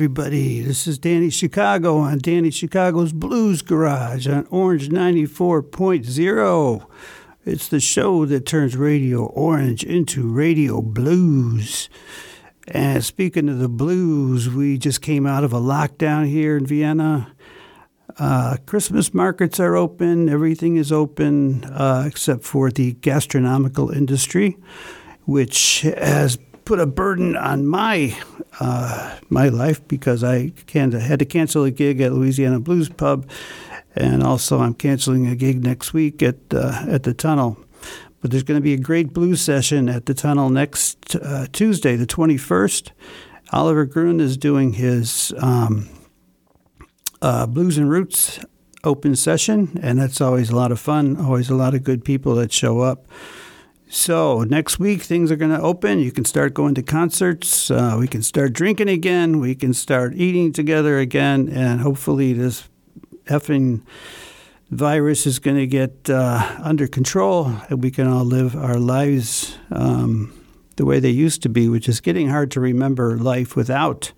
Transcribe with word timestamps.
everybody. 0.00 0.62
This 0.62 0.86
is 0.86 0.98
Danny 0.98 1.28
Chicago 1.28 1.98
on 1.98 2.20
Danny 2.20 2.50
Chicago's 2.50 3.12
Blues 3.12 3.60
Garage 3.60 4.26
on 4.26 4.46
Orange 4.46 4.88
94.0. 4.88 6.86
It's 7.44 7.68
the 7.68 7.80
show 7.80 8.24
that 8.24 8.46
turns 8.46 8.78
Radio 8.78 9.26
Orange 9.26 9.84
into 9.84 10.26
Radio 10.26 10.80
Blues. 10.80 11.90
And 12.66 13.04
speaking 13.04 13.50
of 13.50 13.58
the 13.58 13.68
blues, 13.68 14.48
we 14.48 14.78
just 14.78 15.02
came 15.02 15.26
out 15.26 15.44
of 15.44 15.52
a 15.52 15.60
lockdown 15.60 16.26
here 16.26 16.56
in 16.56 16.64
Vienna. 16.64 17.36
Uh, 18.18 18.56
Christmas 18.64 19.12
markets 19.12 19.60
are 19.60 19.76
open, 19.76 20.30
everything 20.30 20.76
is 20.76 20.90
open 20.90 21.64
uh, 21.64 22.04
except 22.06 22.44
for 22.44 22.70
the 22.70 22.94
gastronomical 22.94 23.90
industry, 23.90 24.56
which 25.26 25.82
has 25.82 26.38
put 26.64 26.80
a 26.80 26.86
burden 26.86 27.36
on 27.36 27.66
my 27.66 28.16
uh, 28.58 29.18
my 29.28 29.48
life 29.48 29.86
because 29.88 30.22
I 30.22 30.50
can, 30.66 30.92
had 30.92 31.18
to 31.20 31.24
cancel 31.24 31.64
a 31.64 31.70
gig 31.70 32.00
at 32.00 32.12
Louisiana 32.12 32.60
Blues 32.60 32.88
Pub, 32.88 33.28
and 33.94 34.22
also 34.22 34.60
I'm 34.60 34.74
canceling 34.74 35.26
a 35.26 35.34
gig 35.34 35.62
next 35.62 35.92
week 35.92 36.22
at 36.22 36.36
uh, 36.52 36.84
at 36.88 37.04
the 37.04 37.14
Tunnel. 37.14 37.58
But 38.20 38.30
there's 38.30 38.42
going 38.42 38.60
to 38.60 38.64
be 38.64 38.74
a 38.74 38.78
great 38.78 39.14
blues 39.14 39.40
session 39.40 39.88
at 39.88 40.06
the 40.06 40.14
Tunnel 40.14 40.50
next 40.50 41.16
uh, 41.16 41.46
Tuesday, 41.52 41.96
the 41.96 42.06
21st. 42.06 42.90
Oliver 43.52 43.86
Gruen 43.86 44.20
is 44.20 44.36
doing 44.36 44.74
his 44.74 45.32
um, 45.38 45.88
uh, 47.22 47.46
Blues 47.46 47.78
and 47.78 47.90
Roots 47.90 48.40
open 48.84 49.16
session, 49.16 49.78
and 49.82 49.98
that's 49.98 50.20
always 50.20 50.50
a 50.50 50.56
lot 50.56 50.70
of 50.70 50.78
fun. 50.78 51.16
Always 51.16 51.50
a 51.50 51.54
lot 51.54 51.74
of 51.74 51.82
good 51.82 52.04
people 52.04 52.34
that 52.36 52.52
show 52.52 52.80
up. 52.80 53.06
So 53.92 54.44
next 54.44 54.78
week 54.78 55.02
things 55.02 55.32
are 55.32 55.36
going 55.36 55.50
to 55.50 55.60
open. 55.60 55.98
You 55.98 56.12
can 56.12 56.24
start 56.24 56.54
going 56.54 56.76
to 56.76 56.82
concerts. 56.82 57.72
Uh, 57.72 57.96
we 57.98 58.06
can 58.06 58.22
start 58.22 58.52
drinking 58.52 58.88
again. 58.88 59.40
We 59.40 59.56
can 59.56 59.74
start 59.74 60.14
eating 60.14 60.52
together 60.52 61.00
again, 61.00 61.48
and 61.48 61.80
hopefully 61.80 62.32
this 62.32 62.68
effing 63.26 63.82
virus 64.70 65.26
is 65.26 65.40
going 65.40 65.56
to 65.56 65.66
get 65.66 66.08
uh, 66.08 66.56
under 66.62 66.86
control, 66.86 67.52
and 67.68 67.82
we 67.82 67.90
can 67.90 68.06
all 68.06 68.24
live 68.24 68.54
our 68.54 68.78
lives 68.78 69.58
um, 69.72 70.40
the 70.76 70.84
way 70.84 71.00
they 71.00 71.10
used 71.10 71.42
to 71.42 71.48
be, 71.48 71.68
which 71.68 71.88
is 71.88 72.00
getting 72.00 72.28
hard 72.28 72.52
to 72.52 72.60
remember 72.60 73.18
life 73.18 73.56
without 73.56 74.12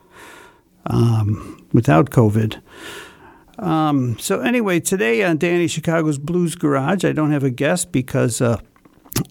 um, 0.85 1.67
without 1.73 2.11
COVID. 2.11 2.61
Um, 3.59 4.19
so 4.19 4.41
anyway, 4.41 4.81
today 4.81 5.25
on 5.25 5.39
Danny 5.39 5.67
Chicago's 5.67 6.19
Blues 6.19 6.57
Garage, 6.57 7.07
I 7.07 7.13
don't 7.13 7.33
have 7.33 7.43
a 7.43 7.51
guest 7.51 7.91
because. 7.91 8.43
Uh, 8.43 8.61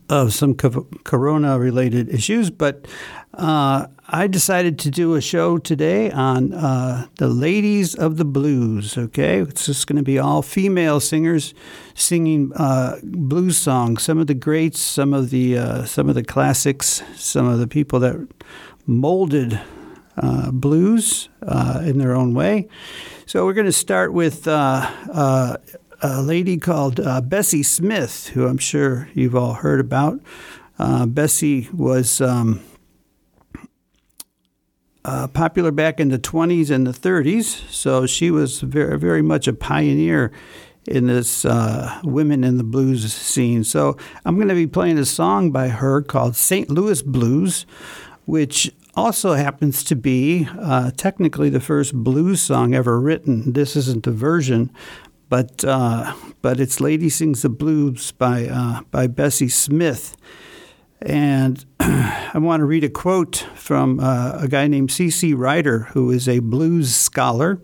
of 0.10 0.34
some 0.34 0.56
corona 0.56 1.60
related 1.60 2.10
issues, 2.10 2.50
but 2.50 2.88
uh, 3.34 3.88
I 4.10 4.28
decided 4.28 4.78
to 4.80 4.92
do 4.92 5.16
a 5.16 5.22
show 5.22 5.58
today 5.58 6.12
on 6.12 6.54
uh, 6.54 7.08
the 7.18 7.30
ladies 7.30 7.96
of 7.96 8.18
the 8.18 8.26
blues. 8.26 8.98
Okay, 8.98 9.40
it's 9.40 9.66
just 9.66 9.88
going 9.88 9.98
to 9.98 10.04
be 10.04 10.20
all 10.20 10.42
female 10.42 11.00
singers 11.00 11.54
singing 11.94 12.52
uh, 12.56 12.98
blues 13.04 13.58
songs. 13.58 14.04
Some 14.04 14.18
of 14.18 14.28
the 14.28 14.34
greats, 14.34 14.80
some 14.80 15.14
of 15.14 15.30
the 15.30 15.58
uh, 15.58 15.86
some 15.86 16.10
of 16.10 16.16
the 16.16 16.24
classics, 16.24 17.02
some 17.16 17.48
of 17.48 17.60
the 17.60 17.68
people 17.68 18.00
that 18.02 18.28
molded 18.86 19.62
uh, 20.18 20.52
blues 20.52 21.30
uh, 21.48 21.82
in 21.86 21.98
their 21.98 22.14
own 22.14 22.34
way. 22.34 22.68
So 23.26 23.46
we're 23.46 23.54
going 23.54 23.66
to 23.66 23.72
start 23.72 24.12
with 24.12 24.46
a 26.02 26.22
lady 26.22 26.58
called 26.58 27.00
uh, 27.00 27.22
Bessie 27.22 27.64
Smith, 27.64 28.28
who 28.30 28.48
I'm 28.48 28.58
sure 28.58 29.10
you've 29.14 29.36
all 29.36 29.54
heard 29.54 29.80
about. 29.80 30.20
Uh, 30.80 31.06
Bessie 31.06 31.70
was 31.72 32.22
um, 32.22 32.62
uh, 35.06 35.28
popular 35.28 35.72
back 35.72 36.00
in 36.00 36.10
the 36.10 36.20
20s 36.20 36.72
and 36.72 36.88
the 36.88 36.92
30s, 36.92 37.70
so 37.70 38.06
she 38.06 38.32
was 38.32 38.62
very, 38.62 38.98
very 38.98 39.22
much 39.22 39.48
a 39.48 39.54
pioneer 39.54 40.32
in 40.88 41.06
this 41.06 41.46
uh, 41.46 42.00
women 42.04 42.44
in 42.44 42.58
the 42.58 42.64
blues 42.64 43.14
scene. 43.14 43.64
So 43.64 43.96
I'm 44.26 44.36
going 44.36 44.48
to 44.48 44.56
be 44.56 44.68
playing 44.68 44.98
a 44.98 45.06
song 45.06 45.52
by 45.52 45.68
her 45.68 46.02
called 46.02 46.36
St. 46.36 46.70
Louis 46.70 47.04
Blues, 47.04 47.68
which 48.26 48.72
also 48.96 49.34
happens 49.34 49.84
to 49.86 49.96
be 49.96 50.48
uh, 50.60 50.92
technically 50.98 51.50
the 51.50 51.60
first 51.60 51.94
blues 51.94 52.42
song 52.42 52.74
ever 52.74 53.00
written. 53.00 53.54
This 53.54 53.76
isn't 53.76 54.04
the 54.04 54.12
version, 54.12 54.72
but 55.32 55.64
uh, 55.64 56.14
but 56.42 56.60
it's 56.60 56.82
"Lady 56.82 57.08
Sings 57.08 57.42
the 57.42 57.48
Blues" 57.48 58.12
by 58.12 58.48
uh, 58.48 58.82
by 58.92 59.08
Bessie 59.08 59.48
Smith, 59.48 60.18
and 61.02 61.66
I 61.80 62.34
want 62.36 62.60
to 62.60 62.66
read 62.66 62.84
a 62.84 62.90
quote 62.90 63.48
from 63.56 64.02
uh, 64.02 64.40
a 64.42 64.50
guy 64.50 64.68
named 64.68 64.92
C.C. 64.92 65.34
Ryder, 65.34 65.84
who 65.94 66.12
is 66.12 66.28
a 66.28 66.40
blues 66.40 66.94
scholar. 66.94 67.62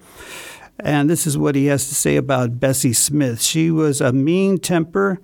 And 0.80 1.10
this 1.10 1.28
is 1.28 1.38
what 1.38 1.56
he 1.56 1.66
has 1.66 1.90
to 1.90 1.96
say 1.96 2.16
about 2.16 2.60
Bessie 2.60 2.94
Smith. 2.94 3.42
She 3.42 3.70
was 3.70 4.00
a 4.00 4.14
mean 4.14 4.60
temper 4.60 5.20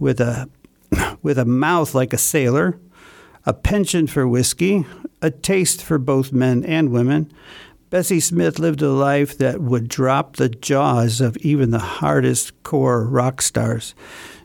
with 0.00 0.20
a 0.20 0.50
with 1.22 1.38
a 1.38 1.44
mouth 1.44 1.94
like 1.94 2.12
a 2.12 2.18
sailor, 2.18 2.76
a 3.46 3.52
penchant 3.52 4.10
for 4.10 4.26
whiskey, 4.26 4.84
a 5.22 5.30
taste 5.30 5.80
for 5.80 5.98
both 5.98 6.32
men 6.32 6.64
and 6.64 6.90
women, 6.90 7.32
Bessie 7.94 8.18
Smith 8.18 8.58
lived 8.58 8.82
a 8.82 8.90
life 8.90 9.38
that 9.38 9.60
would 9.60 9.86
drop 9.86 10.34
the 10.34 10.48
jaws 10.48 11.20
of 11.20 11.36
even 11.36 11.70
the 11.70 11.78
hardest 11.78 12.60
core 12.64 13.04
rock 13.04 13.40
stars. 13.40 13.94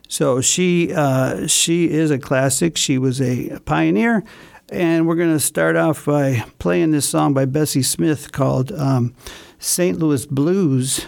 So 0.06 0.40
she 0.40 0.94
uh, 0.94 1.48
she 1.48 1.90
is 1.90 2.12
a 2.12 2.18
classic. 2.20 2.76
She 2.76 2.96
was 2.96 3.20
a 3.20 3.58
pioneer, 3.64 4.22
and 4.68 5.04
we're 5.04 5.16
going 5.16 5.32
to 5.32 5.40
start 5.40 5.74
off 5.74 6.04
by 6.04 6.44
playing 6.60 6.92
this 6.92 7.08
song 7.08 7.34
by 7.34 7.44
Bessie 7.44 7.82
Smith 7.82 8.30
called 8.30 8.70
um, 8.70 9.16
"St. 9.58 9.98
Louis 9.98 10.26
Blues," 10.26 11.04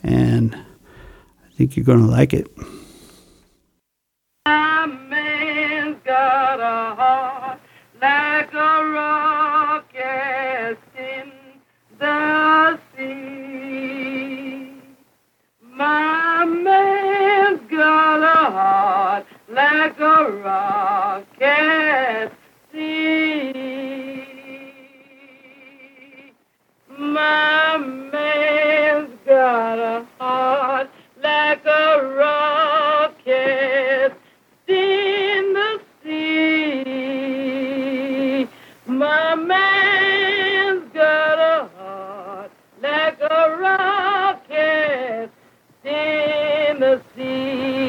and 0.00 0.54
I 0.54 1.56
think 1.56 1.76
you're 1.76 1.84
going 1.84 1.98
to 1.98 2.06
like 2.06 2.32
it. 2.32 2.46
My 8.00 9.31
like 19.52 19.98
a 20.00 20.30
rocket 20.42 22.32
sea. 22.72 23.44
My 26.96 27.76
man's 27.76 29.10
got 29.26 29.78
a 29.78 30.06
heart 30.18 30.88
like 31.22 31.66
a 31.66 32.02
rocket 32.16 34.14
in 34.68 35.52
the 35.52 35.80
sea. 36.02 37.28
My 38.86 39.34
man's 39.34 40.90
got 40.94 41.38
a 41.38 41.68
heart 41.76 42.50
like 42.80 43.20
a 43.20 43.56
rocket 43.60 45.30
in 45.84 46.80
the 46.80 47.02
sea. 47.14 47.81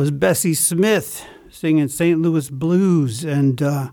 Was 0.00 0.10
Bessie 0.10 0.54
Smith 0.54 1.26
singing 1.50 1.86
St. 1.86 2.18
Louis 2.18 2.48
Blues. 2.48 3.22
And 3.22 3.60
uh, 3.60 3.90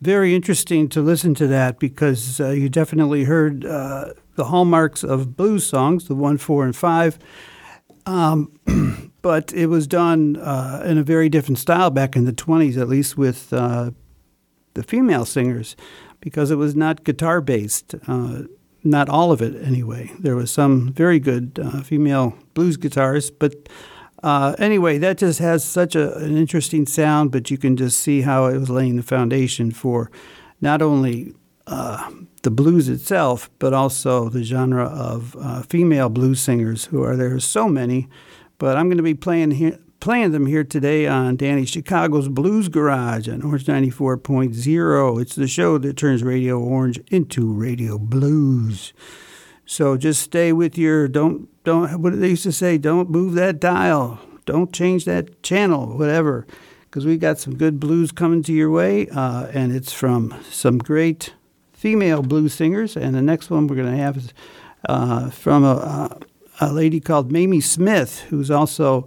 very 0.00 0.34
interesting 0.34 0.88
to 0.88 1.00
listen 1.00 1.34
to 1.36 1.46
that 1.46 1.78
because 1.78 2.40
uh, 2.40 2.48
you 2.48 2.68
definitely 2.68 3.22
heard 3.22 3.64
uh, 3.64 4.14
the 4.34 4.46
hallmarks 4.46 5.04
of 5.04 5.36
blues 5.36 5.64
songs, 5.64 6.08
the 6.08 6.16
one, 6.16 6.36
four, 6.36 6.64
and 6.64 6.74
five. 6.74 7.16
Um, 8.06 8.58
but 9.22 9.52
it 9.52 9.66
was 9.66 9.86
done 9.86 10.36
uh, 10.36 10.82
in 10.84 10.98
a 10.98 11.04
very 11.04 11.28
different 11.28 11.60
style 11.60 11.90
back 11.90 12.16
in 12.16 12.24
the 12.24 12.32
20s, 12.32 12.76
at 12.76 12.88
least 12.88 13.16
with 13.16 13.52
uh, 13.52 13.92
the 14.74 14.82
female 14.82 15.24
singers, 15.24 15.76
because 16.18 16.50
it 16.50 16.56
was 16.56 16.74
not 16.74 17.04
guitar 17.04 17.40
based. 17.40 17.94
Uh, 18.08 18.42
not 18.82 19.08
all 19.08 19.30
of 19.30 19.40
it, 19.40 19.54
anyway. 19.62 20.10
There 20.18 20.34
was 20.34 20.50
some 20.50 20.92
very 20.92 21.20
good 21.20 21.60
uh, 21.62 21.82
female 21.82 22.36
blues 22.54 22.76
guitarists, 22.76 23.30
but 23.38 23.68
uh, 24.22 24.54
anyway, 24.58 24.98
that 24.98 25.18
just 25.18 25.38
has 25.38 25.64
such 25.64 25.94
a, 25.94 26.16
an 26.18 26.36
interesting 26.36 26.86
sound, 26.86 27.30
but 27.30 27.50
you 27.50 27.58
can 27.58 27.76
just 27.76 27.98
see 27.98 28.22
how 28.22 28.46
it 28.46 28.58
was 28.58 28.70
laying 28.70 28.96
the 28.96 29.02
foundation 29.02 29.70
for 29.70 30.10
not 30.60 30.82
only 30.82 31.34
uh, 31.66 32.10
the 32.42 32.50
blues 32.50 32.88
itself, 32.88 33.50
but 33.58 33.72
also 33.72 34.28
the 34.28 34.42
genre 34.42 34.84
of 34.84 35.36
uh, 35.40 35.62
female 35.62 36.08
blues 36.08 36.40
singers 36.40 36.86
who 36.86 37.02
are 37.02 37.16
there. 37.16 37.38
So 37.40 37.68
many, 37.68 38.08
but 38.58 38.76
I'm 38.76 38.88
going 38.88 38.98
to 38.98 39.02
be 39.02 39.14
playing 39.14 39.78
playing 40.00 40.32
them 40.32 40.46
here 40.46 40.64
today 40.64 41.06
on 41.06 41.36
Danny 41.36 41.66
Chicago's 41.66 42.28
Blues 42.28 42.68
Garage 42.68 43.28
on 43.28 43.42
Orange 43.42 43.66
94.0. 43.66 45.20
It's 45.20 45.34
the 45.34 45.46
show 45.46 45.76
that 45.76 45.98
turns 45.98 46.22
Radio 46.22 46.58
Orange 46.58 46.98
into 47.10 47.52
Radio 47.52 47.98
Blues. 47.98 48.94
So 49.70 49.96
just 49.96 50.20
stay 50.20 50.52
with 50.52 50.76
your 50.76 51.06
don't 51.06 51.48
don't 51.62 52.02
what 52.02 52.18
they 52.18 52.30
used 52.30 52.42
to 52.42 52.50
say 52.50 52.76
don't 52.76 53.08
move 53.08 53.34
that 53.34 53.60
dial. 53.60 54.18
Don't 54.44 54.72
change 54.72 55.04
that 55.04 55.44
channel 55.44 55.96
whatever. 55.96 56.44
Because 56.82 57.06
we've 57.06 57.20
got 57.20 57.38
some 57.38 57.56
good 57.56 57.78
blues 57.78 58.10
coming 58.10 58.42
to 58.42 58.52
your 58.52 58.68
way 58.68 59.06
uh, 59.10 59.46
and 59.54 59.70
it's 59.72 59.92
from 59.92 60.34
some 60.50 60.78
great 60.78 61.34
female 61.72 62.20
blues 62.20 62.52
singers. 62.52 62.96
And 62.96 63.14
the 63.14 63.22
next 63.22 63.48
one 63.48 63.68
we're 63.68 63.76
going 63.76 63.92
to 63.92 63.96
have 63.96 64.16
is 64.16 64.34
uh, 64.88 65.30
from 65.30 65.62
a, 65.62 66.18
a 66.60 66.72
lady 66.72 66.98
called 66.98 67.30
Mamie 67.30 67.60
Smith 67.60 68.22
who's 68.22 68.50
also 68.50 69.06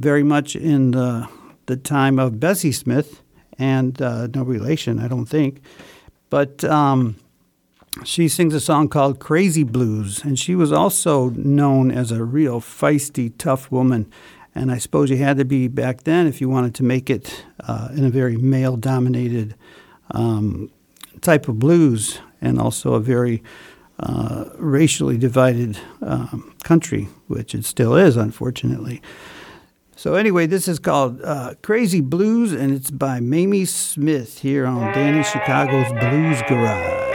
very 0.00 0.24
much 0.24 0.56
in 0.56 0.90
the, 0.90 1.28
the 1.66 1.76
time 1.76 2.18
of 2.18 2.40
Bessie 2.40 2.72
Smith 2.72 3.22
and 3.56 4.02
uh, 4.02 4.26
no 4.34 4.42
relation 4.42 4.98
I 4.98 5.06
don't 5.06 5.26
think. 5.26 5.62
But 6.28 6.64
um, 6.64 7.14
she 8.04 8.26
sings 8.26 8.54
a 8.54 8.60
song 8.60 8.88
called 8.88 9.20
Crazy 9.20 9.62
Blues, 9.64 10.24
and 10.24 10.38
she 10.38 10.54
was 10.54 10.72
also 10.72 11.30
known 11.30 11.90
as 11.90 12.10
a 12.10 12.24
real 12.24 12.60
feisty, 12.60 13.32
tough 13.38 13.70
woman. 13.70 14.10
And 14.54 14.72
I 14.72 14.78
suppose 14.78 15.10
you 15.10 15.16
had 15.18 15.36
to 15.38 15.44
be 15.44 15.68
back 15.68 16.02
then 16.04 16.26
if 16.26 16.40
you 16.40 16.48
wanted 16.48 16.74
to 16.76 16.82
make 16.82 17.08
it 17.08 17.44
uh, 17.60 17.88
in 17.94 18.04
a 18.04 18.10
very 18.10 18.36
male 18.36 18.76
dominated 18.76 19.54
um, 20.10 20.70
type 21.20 21.48
of 21.48 21.58
blues, 21.58 22.18
and 22.40 22.58
also 22.58 22.94
a 22.94 23.00
very 23.00 23.42
uh, 24.00 24.46
racially 24.56 25.16
divided 25.16 25.78
um, 26.00 26.54
country, 26.64 27.08
which 27.28 27.54
it 27.54 27.64
still 27.64 27.94
is, 27.94 28.16
unfortunately. 28.16 29.00
So, 29.94 30.14
anyway, 30.14 30.46
this 30.46 30.66
is 30.66 30.80
called 30.80 31.22
uh, 31.22 31.54
Crazy 31.62 32.00
Blues, 32.00 32.52
and 32.52 32.72
it's 32.72 32.90
by 32.90 33.20
Mamie 33.20 33.66
Smith 33.66 34.40
here 34.40 34.66
on 34.66 34.92
Danny 34.92 35.22
Chicago's 35.22 35.92
Blues 35.92 36.42
Garage. 36.48 37.11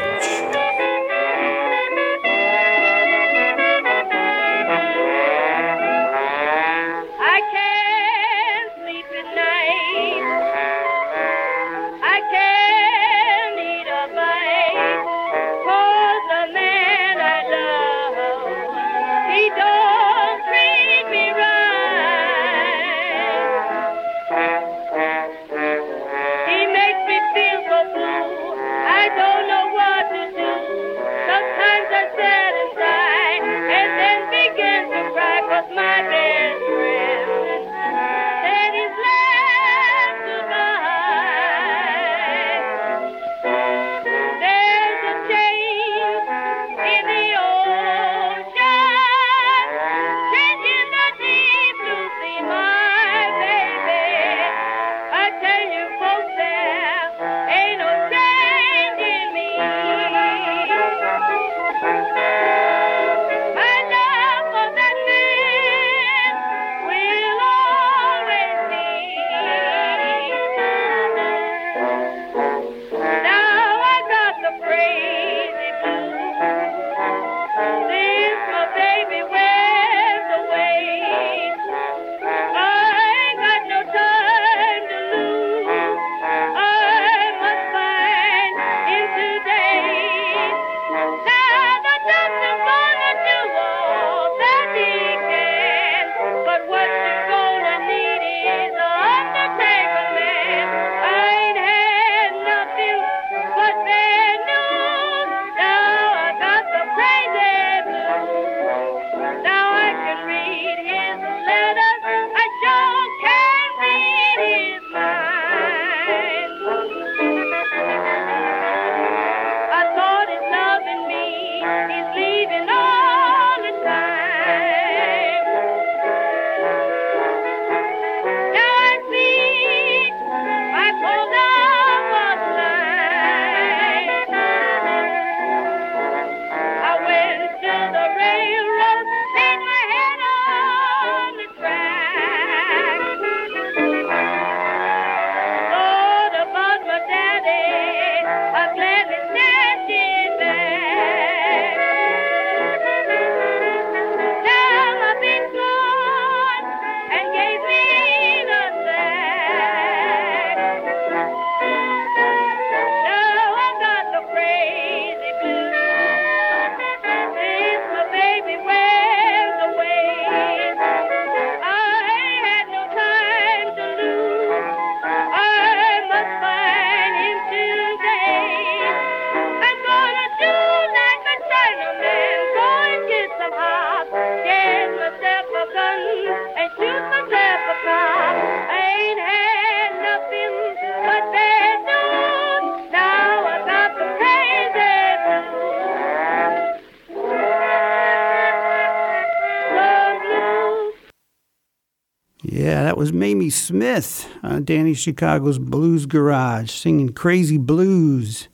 Was 202.97 203.13
Mamie 203.13 203.51
Smith, 203.51 204.27
uh, 204.41 204.59
Danny 204.59 204.95
Chicago's 204.95 205.59
Blues 205.59 206.07
Garage, 206.07 206.71
singing 206.71 207.09
Crazy 207.13 207.59
Blues. 207.59 208.49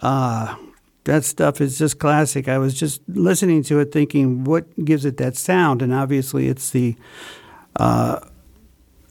Uh, 0.00 0.56
that 1.04 1.24
stuff 1.24 1.60
is 1.60 1.78
just 1.78 1.98
classic. 1.98 2.48
I 2.48 2.56
was 2.56 2.72
just 2.72 3.02
listening 3.06 3.62
to 3.64 3.78
it 3.80 3.92
thinking, 3.92 4.44
what 4.44 4.82
gives 4.82 5.04
it 5.04 5.18
that 5.18 5.36
sound? 5.36 5.82
And 5.82 5.92
obviously, 5.92 6.48
it's 6.48 6.70
the 6.70 6.96
uh, 7.78 8.20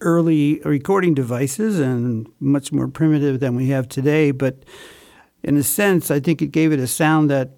early 0.01 0.61
recording 0.61 1.13
devices 1.13 1.79
and 1.79 2.27
much 2.39 2.71
more 2.71 2.87
primitive 2.87 3.39
than 3.39 3.55
we 3.55 3.67
have 3.67 3.87
today. 3.87 4.31
But 4.31 4.65
in 5.43 5.57
a 5.57 5.63
sense, 5.63 6.09
I 6.09 6.19
think 6.19 6.41
it 6.41 6.47
gave 6.47 6.71
it 6.71 6.79
a 6.79 6.87
sound 6.87 7.29
that 7.29 7.51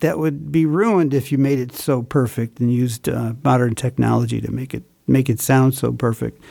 that 0.00 0.18
would 0.18 0.50
be 0.50 0.64
ruined 0.64 1.12
if 1.12 1.30
you 1.30 1.36
made 1.36 1.58
it 1.58 1.74
so 1.74 2.02
perfect 2.02 2.58
and 2.58 2.72
used 2.72 3.06
uh, 3.06 3.34
modern 3.44 3.74
technology 3.74 4.40
to 4.40 4.50
make 4.50 4.72
it 4.72 4.84
make 5.08 5.28
it 5.28 5.40
sound 5.40 5.74
so 5.74 5.92
perfect. 5.92 6.42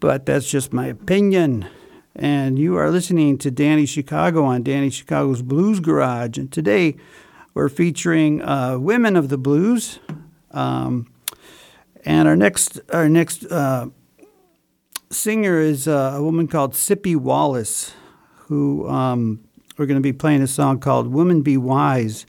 But 0.00 0.26
that's 0.26 0.50
just 0.50 0.72
my 0.72 0.86
opinion. 0.86 1.66
And 2.14 2.58
you 2.58 2.76
are 2.76 2.90
listening 2.90 3.38
to 3.38 3.50
Danny 3.50 3.86
Chicago 3.86 4.44
on 4.44 4.62
Danny 4.62 4.90
Chicago's 4.90 5.40
Blues 5.40 5.80
Garage. 5.80 6.36
And 6.36 6.52
today 6.52 6.96
we're 7.54 7.68
featuring 7.68 8.42
uh, 8.42 8.78
women 8.78 9.16
of 9.16 9.28
the 9.28 9.38
blues. 9.38 9.98
Um, 10.50 11.06
and 12.04 12.28
our 12.28 12.36
next 12.36 12.80
our 12.92 13.08
next 13.08 13.44
uh, 13.46 13.88
singer 15.10 15.60
is 15.60 15.86
uh, 15.86 16.14
a 16.16 16.22
woman 16.22 16.48
called 16.48 16.72
Sippie 16.72 17.16
Wallace, 17.16 17.94
who 18.34 18.88
um, 18.88 19.42
we're 19.78 19.86
going 19.86 19.98
to 19.98 20.02
be 20.02 20.12
playing 20.12 20.42
a 20.42 20.46
song 20.46 20.80
called 20.80 21.08
"Woman 21.12 21.42
Be 21.42 21.56
Wise." 21.56 22.26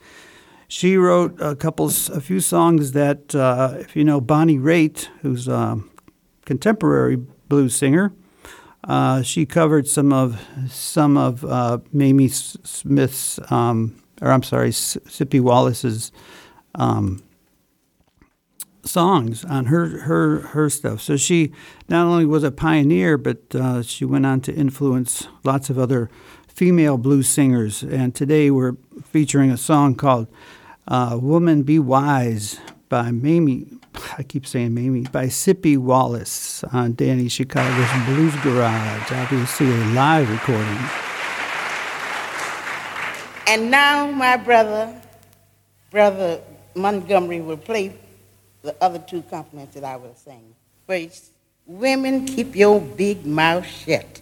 She 0.76 0.96
wrote 0.96 1.40
a 1.40 1.54
couple, 1.54 1.86
a 1.86 2.20
few 2.20 2.40
songs 2.40 2.90
that, 2.92 3.32
uh, 3.32 3.74
if 3.78 3.94
you 3.94 4.02
know 4.02 4.20
Bonnie 4.20 4.58
Raitt, 4.58 5.06
who's 5.22 5.46
a 5.46 5.80
contemporary 6.46 7.14
blues 7.14 7.76
singer, 7.76 8.12
uh, 8.82 9.22
she 9.22 9.46
covered 9.46 9.86
some 9.86 10.12
of 10.12 10.44
some 10.68 11.16
of 11.16 11.44
uh, 11.44 11.78
Mamie 11.92 12.26
Smith's, 12.26 13.38
um, 13.52 14.02
or 14.20 14.32
I'm 14.32 14.42
sorry, 14.42 14.70
Sippie 14.70 15.40
Wallace's 15.40 16.10
um, 16.74 17.22
songs 18.82 19.44
on 19.44 19.66
her 19.66 20.00
her 20.00 20.40
her 20.40 20.68
stuff. 20.68 21.00
So 21.00 21.16
she 21.16 21.52
not 21.88 22.04
only 22.04 22.26
was 22.26 22.42
a 22.42 22.50
pioneer, 22.50 23.16
but 23.16 23.54
uh, 23.54 23.82
she 23.82 24.04
went 24.04 24.26
on 24.26 24.40
to 24.40 24.52
influence 24.52 25.28
lots 25.44 25.70
of 25.70 25.78
other 25.78 26.10
female 26.48 26.98
blues 26.98 27.28
singers. 27.28 27.84
And 27.84 28.12
today 28.12 28.50
we're 28.50 28.74
featuring 29.04 29.52
a 29.52 29.56
song 29.56 29.94
called 29.94 30.26
uh, 30.88 31.18
Woman 31.20 31.62
Be 31.62 31.78
Wise 31.78 32.58
by 32.88 33.10
Mamie. 33.10 33.66
I 34.18 34.22
keep 34.22 34.46
saying 34.46 34.74
Mamie, 34.74 35.02
by 35.02 35.26
Sippie 35.26 35.78
Wallace 35.78 36.64
on 36.64 36.94
Danny 36.94 37.28
Chicago's 37.28 38.06
Blues 38.06 38.34
Garage, 38.42 39.12
obviously 39.12 39.70
a 39.70 39.84
live 39.94 40.28
recording. 40.30 40.78
And 43.46 43.70
now 43.70 44.10
my 44.10 44.36
brother, 44.36 45.00
Brother 45.90 46.40
Montgomery, 46.74 47.40
will 47.40 47.56
play 47.56 47.96
the 48.62 48.74
other 48.80 48.98
two 48.98 49.22
compliments 49.22 49.74
that 49.74 49.84
I 49.84 49.96
will 49.96 50.14
sing. 50.14 50.54
First, 50.86 51.30
women 51.66 52.26
keep 52.26 52.56
your 52.56 52.80
big 52.80 53.24
mouth 53.24 53.66
shut. 53.66 54.20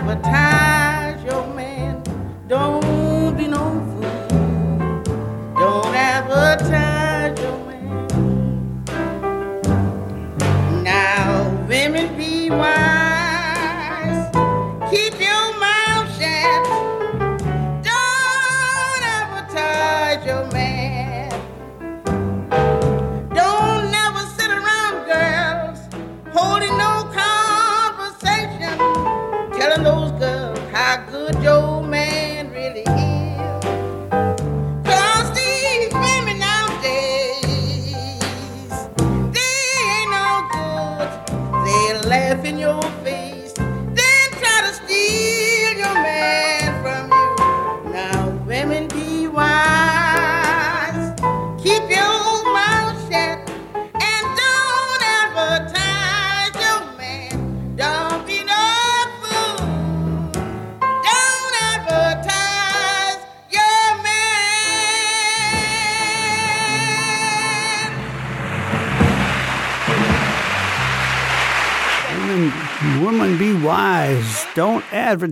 have 0.00 0.18
a 0.18 0.22
time. 0.22 0.69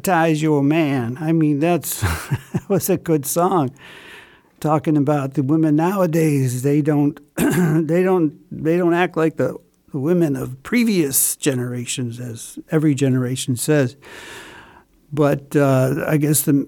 Your 0.09 0.62
man. 0.62 1.16
I 1.21 1.33
mean, 1.33 1.61
that's 1.61 2.01
that 2.53 2.68
was 2.68 2.88
a 2.90 2.97
good 2.97 3.27
song. 3.27 3.71
Talking 4.61 4.97
about 4.97 5.35
the 5.35 5.42
women 5.42 5.77
nowadays, 5.77 6.62
they 6.62 6.83
don't, 6.83 7.21
they 7.37 8.03
don't, 8.03 8.35
they 8.51 8.77
don't 8.77 8.94
act 8.94 9.16
like 9.16 9.37
the, 9.37 9.57
the 9.92 10.01
women 10.01 10.35
of 10.35 10.61
previous 10.64 11.37
generations, 11.37 12.18
as 12.18 12.59
every 12.71 12.94
generation 12.94 13.57
says. 13.57 13.97
But 15.12 15.55
uh, 15.55 16.05
I 16.07 16.16
guess 16.16 16.42
the 16.42 16.66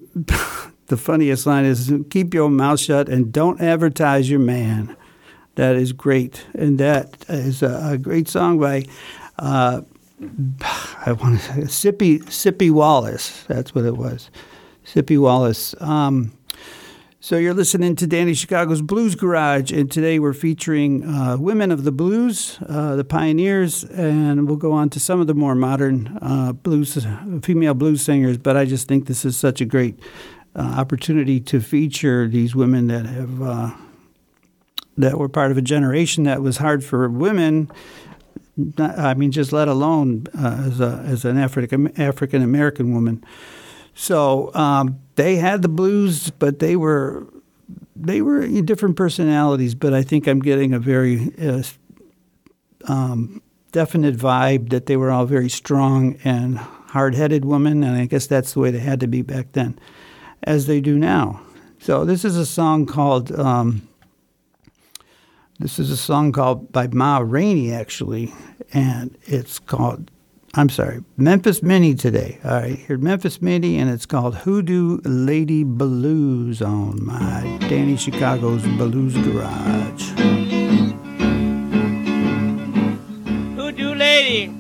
the 0.87 0.97
funniest 0.97 1.47
line 1.47 1.65
is 1.65 1.93
"Keep 2.11 2.35
your 2.35 2.49
mouth 2.49 2.81
shut 2.81 3.09
and 3.09 3.33
don't 3.33 3.61
advertise 3.61 4.31
your 4.31 4.41
man." 4.41 4.97
That 5.57 5.77
is 5.77 5.93
great, 5.93 6.47
and 6.55 6.79
that 6.79 7.25
is 7.29 7.63
a, 7.63 7.91
a 7.93 7.99
great 7.99 8.29
song 8.29 8.59
by. 8.59 8.85
Uh, 9.39 9.83
I 11.07 11.13
want 11.13 11.41
to 11.41 11.69
say 11.69 11.93
Sippie 11.93 12.23
Sippie 12.25 12.71
Wallace. 12.71 13.45
That's 13.45 13.75
what 13.75 13.87
it 13.87 13.97
was, 13.97 14.31
Sippie 14.85 15.21
Wallace. 15.21 15.75
Um, 15.81 16.33
so 17.21 17.37
you're 17.37 17.55
listening 17.55 17.97
to 17.97 18.07
Danny 18.07 18.35
Chicago's 18.35 18.83
Blues 18.83 19.15
Garage, 19.15 19.73
and 19.73 19.91
today 19.91 20.19
we're 20.19 20.35
featuring 20.35 21.05
uh, 21.05 21.39
women 21.39 21.71
of 21.71 21.85
the 21.85 21.93
blues, 21.93 22.59
uh, 22.69 22.97
the 22.97 23.05
pioneers, 23.05 23.85
and 23.85 24.47
we'll 24.47 24.57
go 24.57 24.73
on 24.73 24.91
to 24.91 25.01
some 25.01 25.21
of 25.21 25.27
the 25.27 25.35
more 25.35 25.55
modern 25.55 26.19
uh, 26.21 26.53
blues, 26.53 27.07
female 27.43 27.75
blues 27.75 28.03
singers. 28.03 28.37
But 28.37 28.59
I 28.59 28.67
just 28.67 28.87
think 28.87 29.07
this 29.07 29.25
is 29.25 29.39
such 29.39 29.63
a 29.63 29.65
great 29.65 29.99
uh, 30.55 30.61
opportunity 30.61 31.41
to 31.41 31.61
feature 31.61 32.29
these 32.29 32.55
women 32.55 32.89
that 32.89 33.07
have 33.07 33.43
uh, 33.43 33.71
that 34.99 35.19
were 35.19 35.31
part 35.31 35.51
of 35.51 35.57
a 35.57 35.63
generation 35.63 36.25
that 36.25 36.43
was 36.43 36.59
hard 36.59 36.85
for 36.85 37.09
women 37.09 37.71
I 38.79 39.15
mean, 39.15 39.31
just 39.31 39.53
let 39.53 39.69
alone 39.69 40.27
uh, 40.39 40.65
as, 40.67 40.81
a, 40.81 41.05
as 41.07 41.25
an 41.25 41.39
African 41.39 42.01
African 42.01 42.43
American 42.43 42.95
woman. 42.95 43.25
So 43.95 44.55
um, 44.55 44.99
they 45.17 45.37
had 45.37 45.63
the 45.63 45.69
blues, 45.69 46.31
but 46.31 46.59
they 46.59 46.77
were 46.77 47.27
they 47.97 48.23
were 48.23 48.47
different 48.63 48.97
personalities. 48.97 49.75
But 49.75 49.93
I 49.93 50.03
think 50.03 50.27
I'm 50.27 50.41
getting 50.41 50.73
a 50.73 50.79
very 50.79 51.33
uh, 51.41 51.63
um, 52.87 53.43
definite 53.73 54.17
vibe 54.17 54.71
that 54.71 54.87
they 54.87 54.97
were 54.97 55.11
all 55.11 55.27
very 55.27 55.51
strong 55.51 56.17
and 56.25 56.59
hard-headed 56.59 57.45
women, 57.45 57.85
and 57.85 57.97
I 57.97 58.07
guess 58.07 58.27
that's 58.27 58.55
the 58.55 58.61
way 58.61 58.71
they 58.71 58.81
had 58.81 59.01
to 59.01 59.07
be 59.07 59.23
back 59.23 59.53
then, 59.53 59.79
as 60.43 60.67
they 60.67 60.81
do 60.81 60.99
now. 60.99 61.41
So 61.79 62.05
this 62.05 62.25
is 62.25 62.37
a 62.37 62.47
song 62.47 62.87
called. 62.87 63.33
Um, 63.33 63.87
this 65.61 65.79
is 65.79 65.91
a 65.91 65.97
song 65.97 66.33
called 66.33 66.73
by 66.73 66.87
Ma 66.87 67.19
Rainey, 67.19 67.71
actually, 67.71 68.33
and 68.73 69.17
it's 69.25 69.59
called, 69.59 70.11
I'm 70.55 70.71
sorry, 70.71 71.05
Memphis 71.19 71.63
Minnie 71.63 71.95
today. 71.95 72.39
All 72.43 72.53
right, 72.53 72.79
here 72.79 72.97
Memphis 72.97 73.43
Minnie, 73.43 73.79
and 73.79 73.91
it's 73.91 74.07
called 74.07 74.37
Hoodoo 74.37 75.01
Lady 75.05 75.63
Blues 75.63 76.63
on 76.63 77.05
my 77.05 77.59
Danny 77.69 77.99
Chicago's 77.99 78.63
Blues 78.63 79.15
Garage. 79.19 80.09
Hoodoo 83.55 83.95
lady, 83.95 84.55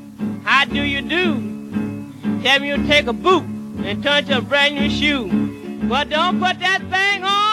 how 0.44 0.66
do 0.66 0.82
you 0.82 1.00
do? 1.00 2.42
Tell 2.42 2.60
me 2.60 2.68
you 2.68 2.86
take 2.86 3.06
a 3.06 3.14
boot 3.14 3.44
and 3.44 4.02
turn 4.02 4.26
to 4.26 4.36
a 4.38 4.40
brand 4.42 4.74
new 4.74 4.90
shoe. 4.90 5.48
But 5.88 6.10
don't 6.10 6.38
put 6.38 6.58
that 6.60 6.82
thing 6.90 7.24
on. 7.24 7.49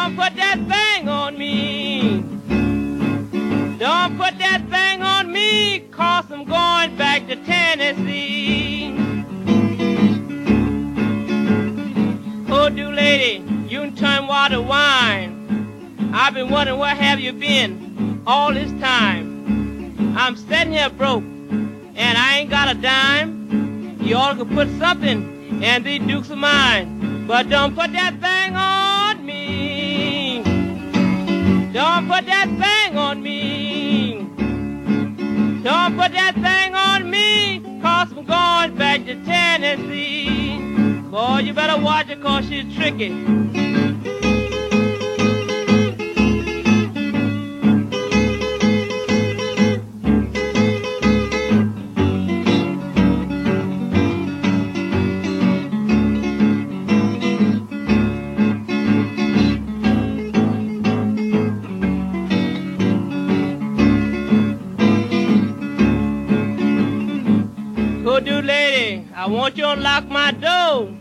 Don't 0.00 0.16
put 0.16 0.36
that 0.36 0.58
thing 0.68 1.08
on 1.08 1.36
me. 1.36 2.20
Don't 3.78 4.16
put 4.16 4.38
that 4.38 4.62
thing 4.70 5.02
on 5.02 5.30
me, 5.30 5.80
cause 5.90 6.24
I'm 6.30 6.44
going 6.44 6.96
back 6.96 7.26
to 7.26 7.34
Tennessee. 7.44 8.94
Oh, 12.48 12.70
do 12.70 12.92
lady, 12.92 13.44
you 13.68 13.80
can 13.80 13.96
turn 13.96 14.28
water 14.28 14.62
wine. 14.62 16.10
I've 16.14 16.32
been 16.32 16.48
wondering 16.48 16.78
where 16.78 16.94
have 16.94 17.18
you 17.18 17.32
been 17.32 18.22
all 18.24 18.54
this 18.54 18.70
time. 18.80 20.16
I'm 20.16 20.36
sitting 20.36 20.74
here 20.74 20.90
broke, 20.90 21.24
and 21.24 22.16
I 22.16 22.38
ain't 22.38 22.50
got 22.50 22.74
a 22.74 22.80
dime. 22.80 23.98
You 24.00 24.16
all 24.16 24.36
could 24.36 24.50
put 24.50 24.68
something 24.78 25.60
in 25.60 25.82
these 25.82 26.00
dukes 26.06 26.30
of 26.30 26.38
mine, 26.38 27.26
but 27.26 27.50
don't 27.50 27.74
put 27.74 27.92
that 27.92 28.20
thing 28.20 28.54
on 28.54 29.26
me. 29.26 29.87
Don't 31.78 32.08
put 32.08 32.26
that 32.26 32.48
thing 32.48 32.98
on 32.98 33.22
me. 33.22 34.26
Don't 35.62 35.96
put 35.96 36.10
that 36.10 36.34
thing 36.34 36.74
on 36.74 37.08
me, 37.08 37.60
cause 37.80 38.10
I'm 38.10 38.24
going 38.24 38.74
back 38.74 39.06
to 39.06 39.14
Tennessee. 39.24 40.58
Boy, 41.08 41.38
you 41.44 41.52
better 41.52 41.80
watch 41.80 42.08
it, 42.08 42.20
cause 42.20 42.48
she's 42.48 42.74
tricky. 42.74 43.10
Want 69.48 69.56
you 69.56 69.64
to 69.64 69.70
unlock 69.70 70.06
my 70.10 70.30
door 70.30 70.94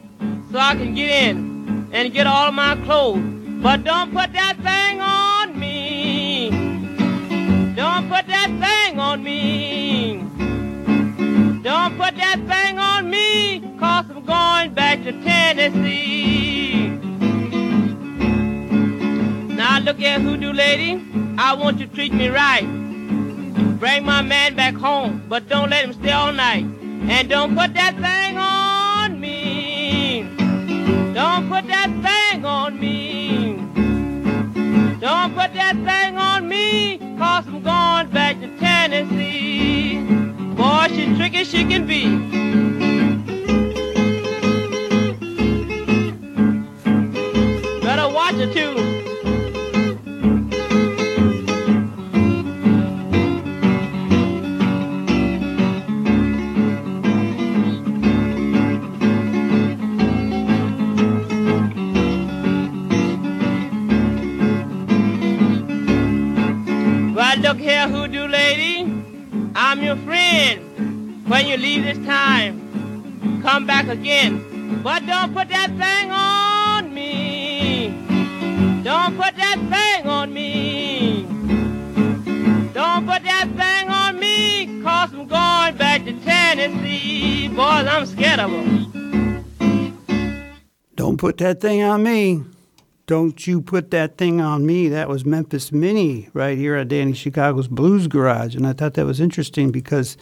so 0.49 0.57
I 0.57 0.73
can 0.75 0.95
get 0.95 1.09
in 1.09 1.89
and 1.91 2.13
get 2.13 2.27
all 2.27 2.53
my 2.53 2.77
clothes. 2.85 3.19
But 3.61 3.83
don't 3.83 4.13
put 4.13 4.31
that 4.31 4.55
thing 4.63 5.01
on 5.01 5.59
me. 5.59 6.49
Don't 7.75 8.07
put 8.07 8.25
that 8.27 8.49
thing 8.63 8.99
on 9.01 9.21
me. 9.21 10.19
Don't 11.61 11.97
put 11.97 12.15
that 12.15 12.39
thing 12.47 12.79
on 12.79 13.09
me, 13.09 13.59
cause 13.77 14.05
I'm 14.09 14.23
going 14.23 14.73
back 14.73 15.03
to 15.03 15.11
Tennessee. 15.23 16.87
Now 19.57 19.79
look 19.79 19.97
here, 19.97 20.21
hoodoo 20.21 20.53
lady, 20.53 21.03
I 21.37 21.53
want 21.53 21.81
you 21.81 21.87
to 21.87 21.93
treat 21.93 22.13
me 22.13 22.29
right. 22.29 22.65
Bring 23.77 24.05
my 24.05 24.21
man 24.21 24.55
back 24.55 24.75
home, 24.75 25.25
but 25.27 25.49
don't 25.49 25.69
let 25.69 25.83
him 25.83 25.91
stay 25.91 26.13
all 26.13 26.31
night. 26.31 26.76
And 27.09 27.29
don't 27.29 27.55
put 27.55 27.73
that 27.73 27.95
thing 27.95 28.37
on 28.37 29.19
me. 29.19 30.23
Don't 31.13 31.47
put 31.49 31.65
that 31.67 31.89
thing 32.03 32.43
on 32.45 32.79
me. 32.79 33.55
Don't 34.99 35.33
put 35.33 35.53
that 35.53 35.75
thing 35.75 36.17
on 36.17 36.49
me, 36.49 36.97
cause 37.17 37.47
I'm 37.47 37.63
going 37.63 38.09
back 38.09 38.39
to 38.41 38.57
Tennessee. 38.57 40.01
Boy, 40.55 40.87
she 40.89 41.15
tricky 41.15 41.45
she 41.45 41.63
can 41.63 41.87
be. 41.87 42.03
Better 47.81 48.09
watch 48.13 48.35
her 48.35 48.51
too. 48.53 48.96
I'm 69.77 69.83
your 69.83 69.95
friend. 69.97 71.29
When 71.29 71.45
you 71.45 71.55
leave 71.55 71.83
this 71.83 72.03
time, 72.03 73.43
come 73.43 73.67
back 73.67 73.87
again. 73.87 74.81
But 74.81 75.05
don't 75.05 75.35
put 75.35 75.49
that 75.49 75.69
thing 75.69 76.09
on 76.09 76.91
me. 76.91 77.89
Don't 78.83 79.15
put 79.15 79.35
that 79.35 79.59
thing 79.69 80.09
on 80.09 80.33
me. 80.33 81.27
Don't 82.73 83.05
put 83.05 83.23
that 83.23 83.49
thing 83.55 83.89
on 83.89 84.19
me, 84.19 84.81
cause 84.81 85.13
I'm 85.13 85.27
going 85.27 85.77
back 85.77 86.05
to 86.05 86.13
Tennessee. 86.21 87.47
Boys, 87.49 87.85
I'm 87.85 88.07
scared 88.07 88.39
of 88.39 88.49
them. 88.49 89.45
Don't 90.95 91.17
put 91.17 91.37
that 91.37 91.61
thing 91.61 91.83
on 91.83 92.01
me. 92.01 92.43
Don't 93.07 93.47
you 93.47 93.61
put 93.61 93.91
that 93.91 94.17
thing 94.17 94.41
on 94.41 94.65
me. 94.65 94.89
That 94.89 95.07
was 95.07 95.23
Memphis 95.23 95.71
Minnie 95.71 96.29
right 96.33 96.57
here 96.57 96.75
at 96.75 96.89
Danny 96.89 97.13
Chicago's 97.13 97.69
Blues 97.69 98.07
Garage. 98.07 98.53
And 98.53 98.67
I 98.67 98.73
thought 98.73 98.95
that 98.95 99.05
was 99.05 99.21
interesting 99.21 99.71
because 99.71 100.17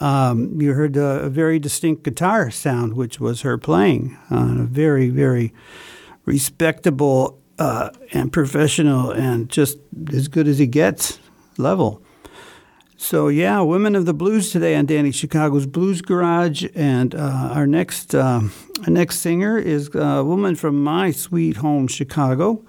um, 0.00 0.60
you 0.60 0.72
heard 0.72 0.96
a, 0.96 1.20
a, 1.20 1.28
very 1.28 1.60
distinct 1.60 2.02
guitar 2.02 2.50
sound, 2.50 2.94
which 2.94 3.20
was 3.20 3.42
her 3.42 3.56
playing 3.56 4.18
on 4.28 4.58
a 4.58 4.64
very, 4.64 5.08
very 5.08 5.54
respectable 6.24 7.40
uh, 7.60 7.90
and 8.12 8.32
professional 8.32 9.12
and 9.12 9.48
just 9.48 9.78
as 10.12 10.26
good 10.26 10.48
as 10.48 10.58
he 10.58 10.66
gets 10.66 11.20
level. 11.58 12.02
So 12.96 13.28
yeah, 13.28 13.60
women 13.60 13.94
of 13.94 14.04
the 14.04 14.14
blues 14.14 14.50
today 14.50 14.74
on 14.74 14.86
Danny 14.86 15.12
Chicago's 15.12 15.66
Blues 15.66 16.00
Garage, 16.02 16.66
and 16.74 17.14
uh, 17.14 17.50
our 17.52 17.66
next 17.66 18.14
uh, 18.14 18.40
our 18.84 18.90
next 18.90 19.20
singer 19.20 19.58
is 19.58 19.90
a 19.94 20.24
woman 20.24 20.54
from 20.56 20.82
my 20.82 21.10
sweet 21.10 21.56
home, 21.58 21.88
Chicago. 21.88 22.64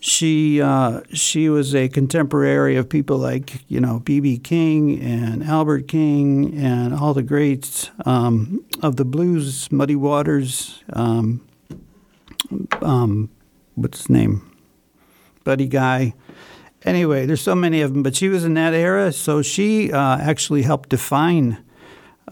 She 0.00 0.62
uh, 0.62 1.02
she 1.12 1.48
was 1.48 1.74
a 1.74 1.88
contemporary 1.88 2.76
of 2.76 2.88
people 2.88 3.18
like 3.18 3.62
you 3.68 3.80
know 3.80 4.00
B.B. 4.00 4.38
King 4.38 5.00
and 5.00 5.44
Albert 5.44 5.88
King 5.88 6.56
and 6.56 6.94
all 6.94 7.12
the 7.12 7.22
greats 7.22 7.90
um, 8.06 8.64
of 8.82 8.96
the 8.96 9.04
blues, 9.04 9.70
Muddy 9.70 9.96
Waters, 9.96 10.82
um, 10.94 11.46
um, 12.80 13.30
what's 13.74 13.98
his 13.98 14.10
name, 14.10 14.50
Buddy 15.44 15.66
Guy 15.66 16.14
anyway, 16.84 17.26
there's 17.26 17.40
so 17.40 17.54
many 17.54 17.80
of 17.80 17.92
them, 17.92 18.02
but 18.02 18.16
she 18.16 18.28
was 18.28 18.44
in 18.44 18.54
that 18.54 18.74
era, 18.74 19.12
so 19.12 19.42
she 19.42 19.92
uh, 19.92 20.18
actually 20.18 20.62
helped 20.62 20.88
define 20.88 21.62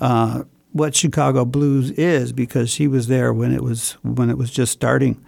uh, 0.00 0.44
what 0.78 0.94
Chicago 0.94 1.44
blues 1.44 1.90
is 1.92 2.32
because 2.32 2.70
she 2.70 2.86
was 2.86 3.08
there 3.08 3.32
when 3.32 3.52
it 3.52 3.62
was 3.62 3.92
when 4.02 4.30
it 4.30 4.38
was 4.38 4.50
just 4.50 4.72
starting. 4.72 5.22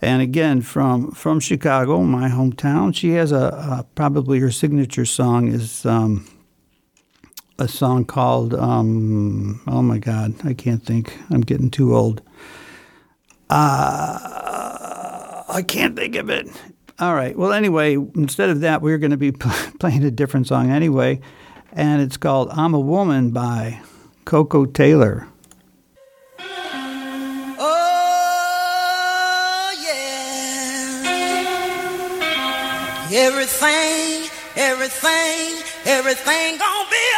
And 0.00 0.22
again, 0.22 0.62
from 0.62 1.10
from 1.12 1.40
Chicago, 1.40 2.02
my 2.02 2.28
hometown, 2.28 2.94
she 2.94 3.10
has 3.12 3.32
a, 3.32 3.36
a 3.36 3.86
probably 3.94 4.40
her 4.40 4.50
signature 4.50 5.04
song 5.04 5.48
is 5.48 5.84
um, 5.84 6.26
a 7.58 7.68
song 7.68 8.04
called 8.04 8.54
um, 8.54 9.60
oh 9.66 9.82
my 9.82 9.98
God, 9.98 10.34
I 10.44 10.54
can't 10.54 10.82
think. 10.82 11.16
I'm 11.30 11.42
getting 11.42 11.70
too 11.70 11.96
old. 11.96 12.22
Uh, 13.50 14.18
I 15.48 15.62
can't 15.66 15.96
think 15.96 16.16
of 16.16 16.30
it. 16.30 16.48
All 17.00 17.14
right. 17.14 17.36
Well, 17.36 17.52
anyway, 17.52 17.94
instead 17.94 18.50
of 18.50 18.60
that, 18.60 18.82
we're 18.82 18.98
going 18.98 19.12
to 19.12 19.16
be 19.16 19.32
playing 19.78 20.04
a 20.04 20.10
different 20.10 20.46
song 20.46 20.70
anyway, 20.70 21.20
and 21.72 22.02
it's 22.02 22.16
called 22.16 22.50
I'm 22.50 22.74
a 22.74 22.80
Woman 22.80 23.30
by 23.30 23.80
Koko 24.28 24.66
Taylor. 24.66 25.26
Oh, 27.58 28.84
yeah. 29.82 31.08
Everything, 33.10 34.28
everything, 34.54 35.62
everything 35.86 36.58
gonna 36.58 36.90
be 36.90 37.17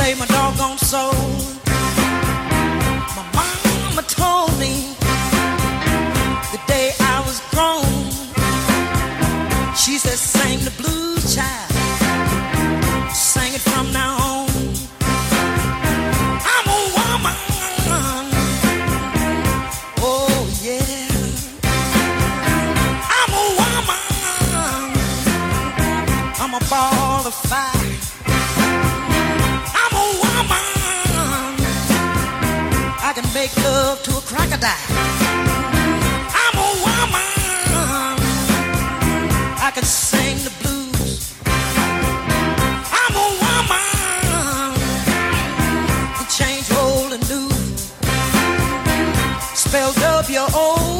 save 0.00 0.18
my 0.18 0.26
doggone 0.26 0.78
soul. 0.78 1.12
My 3.36 3.46
mama 3.64 4.02
told 4.20 4.52
me 4.58 4.74
the 6.52 6.60
day 6.66 6.88
I 7.14 7.16
was 7.28 7.38
grown. 7.52 7.92
She 9.82 9.94
said, 10.04 10.18
sing 10.18 10.58
the 10.68 10.74
blues, 10.80 10.99
love 33.64 34.02
to 34.02 34.10
a 34.10 34.20
crocodile. 34.20 34.70
I'm 36.42 36.56
a 36.56 36.70
woman. 36.86 38.16
I 39.66 39.70
can 39.74 39.84
sing 39.84 40.38
the 40.38 40.50
blues. 40.60 41.34
I'm 43.00 43.14
a 43.14 43.28
woman. 43.44 44.74
Can 46.16 46.28
change 46.38 46.66
old 46.82 47.12
and 47.12 47.24
new. 47.28 47.50
Spell 49.54 49.92
W 49.92 50.38
O. 50.54 50.99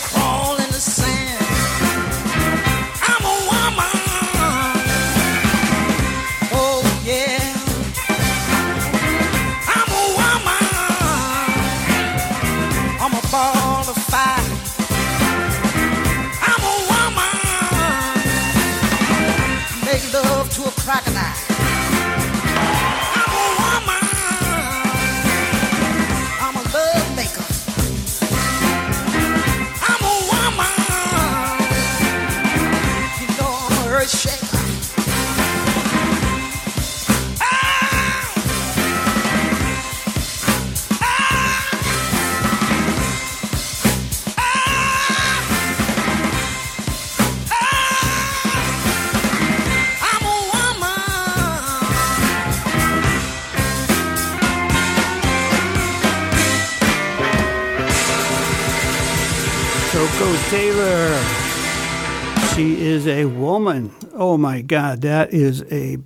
Oh 64.21 64.37
my 64.37 64.61
God, 64.61 65.01
that 65.01 65.33
is 65.33 65.63
a 65.71 65.97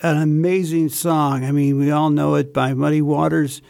an 0.00 0.16
amazing 0.16 0.88
song. 0.88 1.44
I 1.44 1.52
mean, 1.52 1.78
we 1.78 1.90
all 1.90 2.08
know 2.08 2.34
it 2.36 2.54
by 2.54 2.72
Muddy 2.72 3.02
Waters. 3.02 3.60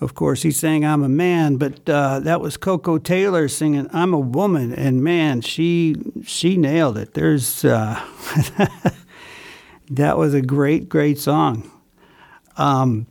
Of 0.00 0.14
course, 0.14 0.42
he 0.42 0.52
sang 0.52 0.84
"I'm 0.84 1.02
a 1.02 1.08
Man," 1.08 1.56
but 1.56 1.88
uh, 1.88 2.20
that 2.20 2.40
was 2.40 2.56
Koko 2.56 2.98
Taylor 2.98 3.48
singing 3.48 3.88
"I'm 3.92 4.14
a 4.14 4.18
Woman," 4.20 4.72
and 4.72 5.02
man, 5.02 5.40
she 5.40 5.96
she 6.24 6.56
nailed 6.56 6.96
it. 6.98 7.14
There's 7.14 7.64
uh, 7.64 8.00
that 9.90 10.16
was 10.16 10.32
a 10.32 10.40
great, 10.40 10.88
great 10.88 11.18
song. 11.18 11.68
Um, 12.56 13.08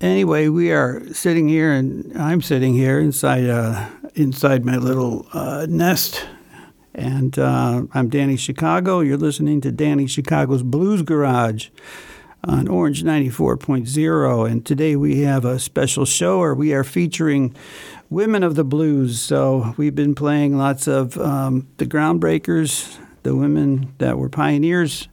anyway, 0.00 0.48
we 0.48 0.72
are 0.72 1.04
sitting 1.14 1.48
here, 1.48 1.70
and 1.70 2.20
I'm 2.20 2.42
sitting 2.42 2.74
here 2.74 2.98
inside 2.98 3.48
uh, 3.48 3.90
inside 4.16 4.64
my 4.64 4.76
little 4.76 5.28
uh, 5.32 5.66
nest, 5.68 6.26
and 6.98 7.38
uh, 7.38 7.82
I'm 7.92 8.08
Danny 8.08 8.36
Chicago. 8.36 9.00
You're 9.00 9.16
listening 9.16 9.60
to 9.60 9.70
Danny 9.70 10.08
Chicago's 10.08 10.64
Blues 10.64 11.02
Garage 11.02 11.68
on 12.42 12.66
Orange 12.66 13.04
94.0, 13.04 14.50
and 14.50 14.66
today 14.66 14.96
we 14.96 15.20
have 15.20 15.44
a 15.44 15.60
special 15.60 16.04
show, 16.04 16.40
where 16.40 16.56
we 16.56 16.74
are 16.74 16.82
featuring 16.82 17.54
women 18.10 18.42
of 18.42 18.56
the 18.56 18.64
blues. 18.64 19.20
So 19.20 19.74
we've 19.76 19.94
been 19.94 20.16
playing 20.16 20.58
lots 20.58 20.88
of 20.88 21.16
um, 21.18 21.68
the 21.76 21.86
groundbreakers, 21.86 22.98
the 23.22 23.36
women 23.36 23.94
that 23.98 24.18
were 24.18 24.28
pioneers 24.28 25.08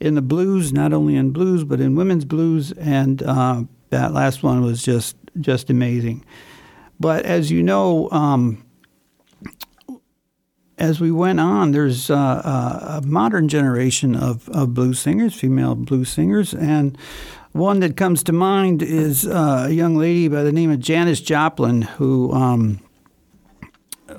in 0.00 0.16
the 0.16 0.22
blues, 0.22 0.72
not 0.72 0.92
only 0.92 1.14
in 1.14 1.30
blues 1.30 1.62
but 1.62 1.80
in 1.80 1.94
women's 1.94 2.24
blues, 2.24 2.72
and 2.72 3.22
uh, 3.22 3.62
that 3.90 4.12
last 4.12 4.42
one 4.42 4.62
was 4.62 4.82
just 4.82 5.16
just 5.40 5.70
amazing. 5.70 6.24
But 6.98 7.24
as 7.24 7.50
you 7.50 7.62
know, 7.62 8.10
um, 8.10 8.64
as 10.82 11.00
we 11.00 11.12
went 11.12 11.38
on, 11.38 11.70
there's 11.70 12.10
uh, 12.10 12.16
a, 12.16 12.98
a 12.98 13.02
modern 13.06 13.46
generation 13.46 14.16
of, 14.16 14.48
of 14.48 14.74
blues 14.74 14.98
singers, 14.98 15.32
female 15.32 15.76
blues 15.76 16.08
singers, 16.08 16.52
and 16.52 16.98
one 17.52 17.78
that 17.80 17.96
comes 17.96 18.24
to 18.24 18.32
mind 18.32 18.82
is 18.82 19.24
uh, 19.24 19.66
a 19.68 19.70
young 19.70 19.94
lady 19.94 20.26
by 20.26 20.42
the 20.42 20.50
name 20.50 20.72
of 20.72 20.80
Janis 20.80 21.20
Joplin, 21.20 21.82
who 21.82 22.32
um, 22.32 22.80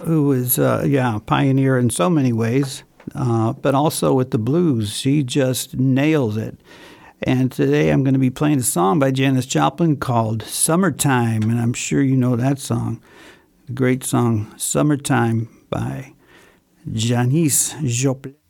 who 0.03 0.31
is 0.31 0.57
uh, 0.57 0.85
yeah 0.87 1.17
a 1.17 1.19
pioneer 1.19 1.77
in 1.77 1.89
so 1.89 2.09
many 2.09 2.31
ways, 2.31 2.83
uh, 3.13 3.51
but 3.51 3.75
also 3.75 4.13
with 4.13 4.31
the 4.31 4.37
blues. 4.37 4.95
She 4.95 5.21
just 5.21 5.75
nails 5.77 6.37
it. 6.37 6.57
And 7.23 7.51
today 7.51 7.89
I'm 7.89 8.05
going 8.05 8.13
to 8.13 8.19
be 8.19 8.29
playing 8.29 8.59
a 8.59 8.63
song 8.63 8.99
by 8.99 9.11
Janis 9.11 9.45
Joplin 9.45 9.97
called 9.97 10.43
"Summertime," 10.43 11.43
and 11.43 11.59
I'm 11.59 11.73
sure 11.73 12.01
you 12.01 12.15
know 12.15 12.37
that 12.37 12.57
song. 12.57 13.01
The 13.65 13.73
great 13.73 14.05
song 14.05 14.53
"Summertime" 14.55 15.49
by 15.69 16.13
Janis 16.91 17.75
Joplin. 17.83 18.42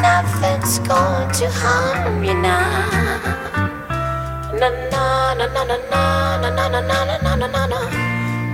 Nothing's 0.00 0.78
going 0.80 1.30
to 1.32 1.50
harm 1.50 2.22
you 2.24 2.34
now. 2.34 2.88
Na 4.60 4.68
na 4.92 5.34
na 5.34 5.46
na 5.46 5.64
na 5.64 5.76
na 5.86 6.48
na 6.48 6.58
na 6.58 6.68
na 6.68 6.80
na 6.80 7.04
na 7.04 7.16
na 7.22 7.36
na 7.36 7.46
na 7.46 7.66
na. 7.66 7.80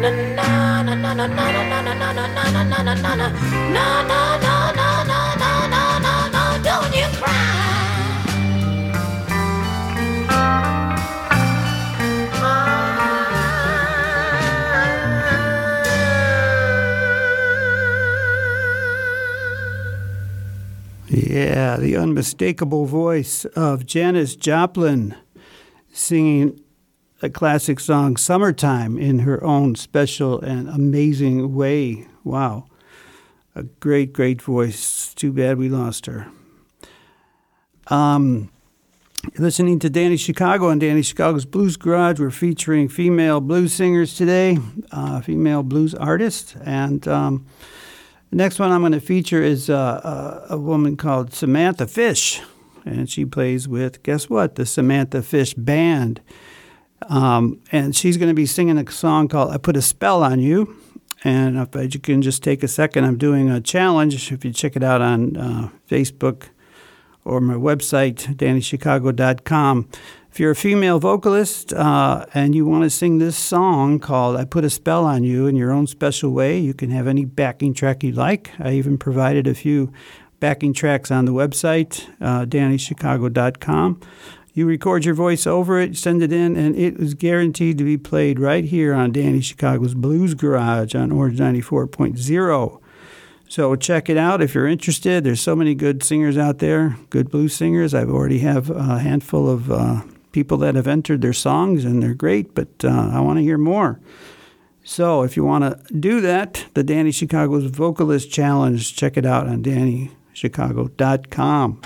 Na 0.03 0.11
na 0.37 0.83
na 0.83 0.95
na 0.95 1.13
na 1.15 1.27
na 1.27 1.43
na 1.47 1.83
na 1.83 1.93
na 1.93 2.13
na 2.13 2.63
na 2.63 2.83
na 2.83 3.15
na 3.75 3.93
na 4.43 4.73
na 4.79 4.92
Yeah, 21.13 21.77
the 21.77 21.95
unmistakable 21.95 22.87
voice 22.87 23.45
of 23.45 23.85
Janis 23.85 24.35
Joplin 24.35 25.15
singing 25.93 26.59
a 27.21 27.29
classic 27.29 27.81
song, 27.81 28.17
Summertime, 28.17 28.97
in 28.97 29.19
her 29.19 29.45
own 29.45 29.75
special 29.75 30.41
and 30.41 30.71
amazing 30.71 31.55
way. 31.55 32.07
Wow. 32.25 32.65
A 33.55 33.65
great, 33.65 34.15
great 34.15 34.41
voice. 34.41 35.13
Too 35.13 35.35
bad 35.35 35.59
we 35.59 35.69
lost 35.69 36.07
her. 36.07 36.29
Um, 37.89 38.51
listening 39.37 39.81
to 39.81 39.91
Danny 39.91 40.17
Chicago 40.17 40.71
and 40.71 40.81
Danny 40.81 41.03
Chicago's 41.03 41.45
Blues 41.45 41.77
Garage. 41.77 42.21
We're 42.21 42.31
featuring 42.31 42.89
female 42.89 43.43
blues 43.43 43.75
singers 43.75 44.17
today, 44.17 44.57
uh, 44.91 45.21
female 45.21 45.63
blues 45.63 45.95
artists. 45.95 46.57
And 46.65 47.07
um, 47.07 47.45
the 48.33 48.39
next 48.39 48.59
one 48.59 48.73
I'm 48.73 48.81
going 48.81 48.93
to 48.93 49.01
feature 49.01 49.43
is 49.43 49.69
uh, 49.69 50.47
a, 50.49 50.55
a 50.55 50.59
woman 50.59 50.97
called 50.97 51.35
Samantha 51.35 51.87
Fish. 51.87 52.41
And 52.83 53.09
she 53.09 53.27
plays 53.27 53.69
with, 53.69 54.03
guess 54.03 54.31
what? 54.31 54.55
The 54.55 54.65
Samantha 54.65 55.23
Fish 55.23 55.53
Band. 55.53 56.23
Um, 57.11 57.61
and 57.73 57.95
she's 57.95 58.17
going 58.17 58.31
to 58.31 58.35
be 58.35 58.47
singing 58.47 58.79
a 58.79 58.91
song 58.91 59.29
called 59.29 59.51
I 59.51 59.59
Put 59.59 59.77
a 59.77 59.83
Spell 59.83 60.25
on 60.25 60.41
You. 60.41 60.75
And 61.23 61.59
if 61.59 61.95
you 61.95 62.01
can 62.01 62.23
just 62.23 62.43
take 62.43 62.63
a 62.63 62.69
second, 62.69 63.05
I'm 63.05 63.19
doing 63.19 63.51
a 63.51 63.61
challenge. 63.61 64.33
If 64.33 64.47
you 64.47 64.53
check 64.53 64.77
it 64.77 64.83
out 64.83 65.03
on 65.03 65.37
uh, 65.37 65.69
Facebook 65.87 66.45
or 67.27 67.39
my 67.39 67.55
website, 67.55 68.35
DannyChicago.com. 68.35 69.91
If 70.33 70.41
you're 70.41 70.53
a 70.53 70.57
female 70.57 70.99
vocalist 70.99 71.75
uh, 71.75 72.25
and 72.33 72.55
you 72.55 72.65
want 72.65 72.85
to 72.85 72.91
sing 72.91 73.19
this 73.19 73.37
song 73.37 73.99
called 73.99 74.39
I 74.39 74.47
Put 74.47 74.65
a 74.65 74.71
Spell 74.71 75.05
on 75.05 75.25
You 75.25 75.47
in 75.47 75.57
your 75.57 75.71
own 75.73 75.87
special 75.87 76.31
way, 76.31 76.59
you 76.59 76.73
can 76.73 76.89
have 76.89 77.07
any 77.07 77.27
backing 77.27 77.75
track 77.75 78.03
you 78.03 78.13
like. 78.13 78.51
I 78.59 78.73
even 78.73 78.97
provided 78.97 79.47
a 79.47 79.53
few 79.53 79.93
backing 80.41 80.73
tracks 80.73 81.11
on 81.11 81.27
the 81.27 81.35
website, 81.35 82.09
uh, 82.19 82.47
DannyChicago.com. 82.47 84.01
You 84.55 84.65
record 84.65 85.05
your 85.05 85.15
voice 85.15 85.47
over 85.47 85.79
it, 85.79 85.99
send 85.99 86.23
it 86.23 86.33
in, 86.33 86.57
and 86.57 86.77
it 86.77 86.97
is 86.97 87.13
guaranteed 87.13 87.77
to 87.77 87.85
be 87.85 87.99
played 87.99 88.41
right 88.41 88.65
here 88.65 88.95
on 88.95 89.13
Danny 89.13 89.43
Chicago's 89.43 89.95
Blues 89.95 90.33
Garage 90.33 90.95
on 90.95 91.13
Orange 91.13 91.39
94.0. 91.41 92.81
So 93.51 93.77
check 93.77 94.09
it 94.09 94.17
out 94.17 94.41
if 94.41 94.55
you're 94.55 94.67
interested. 94.67 95.25
There's 95.25 95.43
so 95.43 95.55
many 95.55 95.75
good 95.75 96.03
singers 96.03 96.39
out 96.39 96.59
there, 96.59 96.97
good 97.11 97.31
blues 97.31 97.55
singers. 97.55 97.93
I've 97.93 98.09
already 98.09 98.39
have 98.39 98.71
a 98.71 98.99
handful 98.99 99.51
of 99.51 99.71
uh, 99.71 100.01
people 100.33 100.57
that 100.59 100.75
have 100.75 100.89
entered 100.89 101.23
their 101.23 101.33
songs, 101.33 101.85
and 101.85 102.03
they're 102.03 102.15
great. 102.15 102.55
But 102.55 102.85
uh, 102.85 103.11
I 103.13 103.21
want 103.21 103.39
to 103.39 103.43
hear 103.43 103.59
more. 103.59 104.01
So 104.85 105.23
if 105.23 105.37
you 105.37 105.45
want 105.45 105.63
to 105.63 105.79
do 105.95 106.21
that, 106.23 106.67
the 106.75 106.83
Danny 106.83 107.13
Chicago's 107.13 107.67
Vocalist 107.67 108.33
Challenge, 108.33 108.97
check 108.97 109.17
it 109.17 109.25
out 109.25 109.47
on 109.47 109.63
DannyChicago.com. 109.63 111.81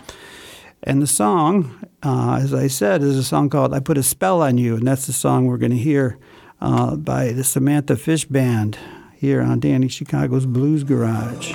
And 0.82 1.03
the 1.03 1.07
song, 1.07 1.86
uh, 2.03 2.38
as 2.40 2.55
I 2.55 2.68
said, 2.68 3.03
is 3.03 3.16
a 3.16 3.24
song 3.24 3.51
called 3.51 3.74
"I 3.74 3.80
Put 3.80 3.99
a 3.99 4.03
Spell 4.03 4.40
on 4.40 4.57
You," 4.57 4.76
and 4.76 4.86
that's 4.86 5.07
the 5.07 5.12
song 5.12 5.44
we're 5.47 5.59
going 5.59 5.72
to 5.72 5.78
hear 5.78 6.18
uh, 6.61 6.97
by 6.97 7.32
the 7.32 7.44
Samantha 7.44 7.97
Fish 7.97 8.24
Band 8.24 8.78
here 9.14 9.42
on 9.42 9.61
Danny 9.61 9.88
Chicago's 9.88 10.47
Blues 10.47 10.84
Garage. 10.84 11.53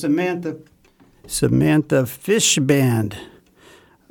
Samantha 0.00 0.56
Samantha 1.26 2.06
Fish 2.06 2.58
Band 2.58 3.16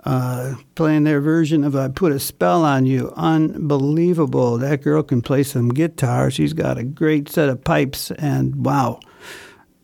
uh, 0.05 0.55
playing 0.75 1.03
their 1.03 1.19
version 1.19 1.63
of 1.63 1.75
"I 1.75 1.87
Put 1.87 2.11
a 2.11 2.19
Spell 2.19 2.63
on 2.63 2.85
You." 2.85 3.11
Unbelievable! 3.15 4.59
That 4.59 4.83
girl 4.83 5.01
can 5.01 5.21
play 5.21 5.41
some 5.43 5.69
guitar. 5.69 6.29
She's 6.29 6.53
got 6.53 6.77
a 6.77 6.83
great 6.83 7.27
set 7.27 7.49
of 7.49 7.63
pipes, 7.63 8.11
and 8.11 8.63
wow, 8.63 8.99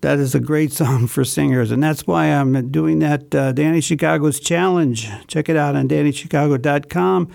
that 0.02 0.20
is 0.20 0.36
a 0.36 0.40
great 0.40 0.72
song 0.82 1.08
for 1.08 1.26
singers. 1.26 1.72
And 1.72 1.82
that's 1.82 2.06
why 2.06 2.28
I'm 2.28 2.70
doing 2.70 3.00
that 3.00 3.34
uh, 3.34 3.52
Danny 3.52 3.82
Chicago's 3.82 4.40
challenge. 4.40 5.10
Check 5.28 5.50
it 5.50 5.58
out 5.58 5.76
on 5.76 5.88
DannyChicago.com. 5.88 7.32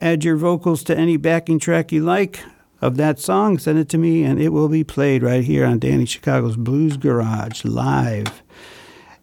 Add 0.00 0.24
your 0.24 0.36
vocals 0.36 0.84
to 0.84 0.96
any 0.96 1.16
backing 1.16 1.58
track 1.58 1.90
you 1.90 2.02
like 2.02 2.44
of 2.82 2.96
that 2.96 3.18
song. 3.18 3.58
Send 3.58 3.78
it 3.78 3.88
to 3.90 3.98
me, 3.98 4.24
and 4.24 4.42
it 4.42 4.50
will 4.50 4.68
be 4.68 4.84
played 4.84 5.22
right 5.22 5.44
here 5.44 5.64
on 5.64 5.78
Danny 5.78 6.04
Chicago's 6.04 6.56
Blues 6.56 6.96
Garage 6.96 7.64
live. 7.64 8.42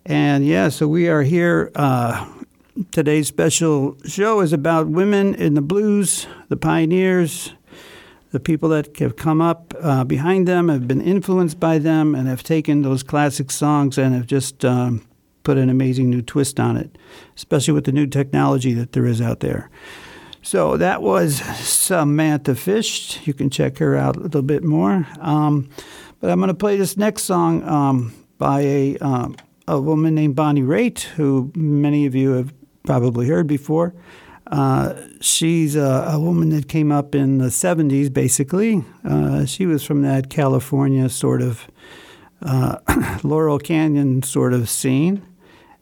And 0.05 0.47
yeah, 0.47 0.69
so 0.69 0.87
we 0.87 1.09
are 1.09 1.21
here. 1.21 1.71
Uh, 1.75 2.27
today's 2.91 3.27
special 3.27 3.97
show 4.05 4.39
is 4.39 4.53
about 4.53 4.87
women 4.87 5.35
in 5.35 5.53
the 5.53 5.61
blues, 5.61 6.25
the 6.47 6.57
pioneers, 6.57 7.53
the 8.31 8.39
people 8.39 8.69
that 8.69 8.97
have 8.97 9.17
come 9.17 9.41
up 9.41 9.73
uh, 9.81 10.03
behind 10.05 10.47
them, 10.47 10.69
have 10.69 10.87
been 10.87 11.01
influenced 11.01 11.59
by 11.59 11.77
them, 11.77 12.15
and 12.15 12.27
have 12.27 12.43
taken 12.43 12.81
those 12.81 13.03
classic 13.03 13.51
songs 13.51 13.97
and 13.97 14.15
have 14.15 14.25
just 14.25 14.63
um, 14.63 15.05
put 15.43 15.57
an 15.57 15.69
amazing 15.69 16.09
new 16.09 16.21
twist 16.21 16.59
on 16.59 16.77
it, 16.77 16.97
especially 17.35 17.73
with 17.73 17.83
the 17.83 17.91
new 17.91 18.07
technology 18.07 18.73
that 18.73 18.93
there 18.93 19.05
is 19.05 19.21
out 19.21 19.41
there. 19.41 19.69
So 20.49 20.77
that 20.77 21.03
was 21.03 21.35
Samantha 21.35 22.55
Fish. 22.55 23.19
You 23.27 23.35
can 23.35 23.51
check 23.51 23.77
her 23.77 23.95
out 23.95 24.15
a 24.15 24.19
little 24.19 24.41
bit 24.41 24.63
more. 24.63 25.05
Um, 25.19 25.69
but 26.19 26.31
I'm 26.31 26.39
going 26.39 26.47
to 26.47 26.55
play 26.55 26.75
this 26.75 26.97
next 26.97 27.25
song 27.25 27.61
um, 27.69 28.15
by 28.39 28.61
a, 28.61 28.97
um, 28.97 29.35
a 29.67 29.79
woman 29.79 30.15
named 30.15 30.35
Bonnie 30.35 30.63
Raitt, 30.63 31.01
who 31.01 31.51
many 31.53 32.07
of 32.07 32.15
you 32.15 32.31
have 32.31 32.51
probably 32.81 33.27
heard 33.27 33.45
before. 33.45 33.93
Uh, 34.47 34.95
she's 35.21 35.75
a, 35.75 36.07
a, 36.13 36.19
woman 36.19 36.49
that 36.49 36.67
came 36.67 36.91
up 36.91 37.13
in 37.13 37.37
the 37.37 37.49
70s, 37.49 38.11
basically. 38.11 38.83
Uh, 39.05 39.45
she 39.45 39.67
was 39.67 39.83
from 39.83 40.01
that 40.01 40.31
California 40.31 41.09
sort 41.09 41.43
of 41.43 41.67
uh, 42.41 42.77
Laurel 43.23 43.59
Canyon 43.59 44.23
sort 44.23 44.53
of 44.53 44.67
scene 44.67 45.28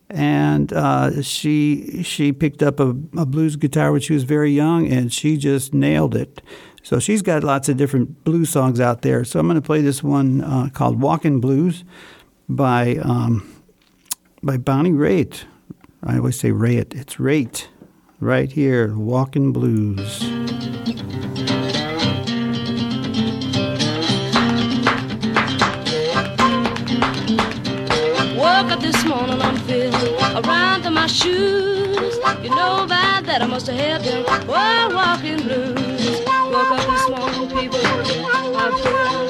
and 0.10 0.72
uh, 0.72 1.22
she 1.22 2.01
she 2.03 2.32
picked 2.32 2.64
up 2.64 2.80
a, 2.80 2.89
a, 3.18 3.26
blues 3.26 3.55
guitar 3.55 3.91
when 3.91 4.01
she 4.01 4.14
was 4.14 4.24
very 4.24 4.51
young, 4.51 4.88
and 4.88 5.12
she 5.12 5.38
just 5.38 5.74
nailed 5.74 6.16
it. 6.16 6.41
So 6.84 6.99
she's 6.99 7.22
got 7.22 7.43
lots 7.43 7.68
of 7.68 7.76
different 7.76 8.24
blues 8.24 8.49
songs 8.49 8.80
out 8.80 9.01
there. 9.01 9.26
So 9.26 9.39
I'm 9.39 9.47
going 9.47 9.55
to 9.55 9.62
play 9.62 9.82
this 9.82 10.01
one 10.01 10.41
uh, 10.41 10.70
called 10.74 11.01
"Walking 11.01 11.41
Blues" 11.41 11.84
by 12.47 12.95
um, 12.97 13.53
by 14.41 14.58
Bonnie 14.58 14.91
Raitt. 14.91 15.43
I 16.03 16.18
always 16.18 16.39
say 16.39 16.51
Raitt. 16.51 16.95
It's 16.95 17.16
Raitt, 17.16 17.68
right 18.22 18.51
here, 18.51 18.95
"Walking 18.95 19.51
Blues." 19.51 20.24
Woke 28.38 28.72
up 28.72 28.80
this 28.80 29.03
morning, 29.03 29.47
my 31.08 31.14
shoes. 31.14 32.18
You 32.43 32.49
know 32.49 32.84
about 32.84 33.24
that, 33.26 33.41
I 33.41 33.45
must 33.47 33.68
have 33.68 33.78
had 33.78 34.03
them 34.03 34.24
while 34.45 34.93
walking 34.93 35.41
blues. 35.41 36.20
Woke 36.51 36.72
up 36.72 36.86
this 36.86 37.10
morning, 37.10 37.47
people, 37.49 37.80
I'm 38.58 38.74
feeling 38.84 39.26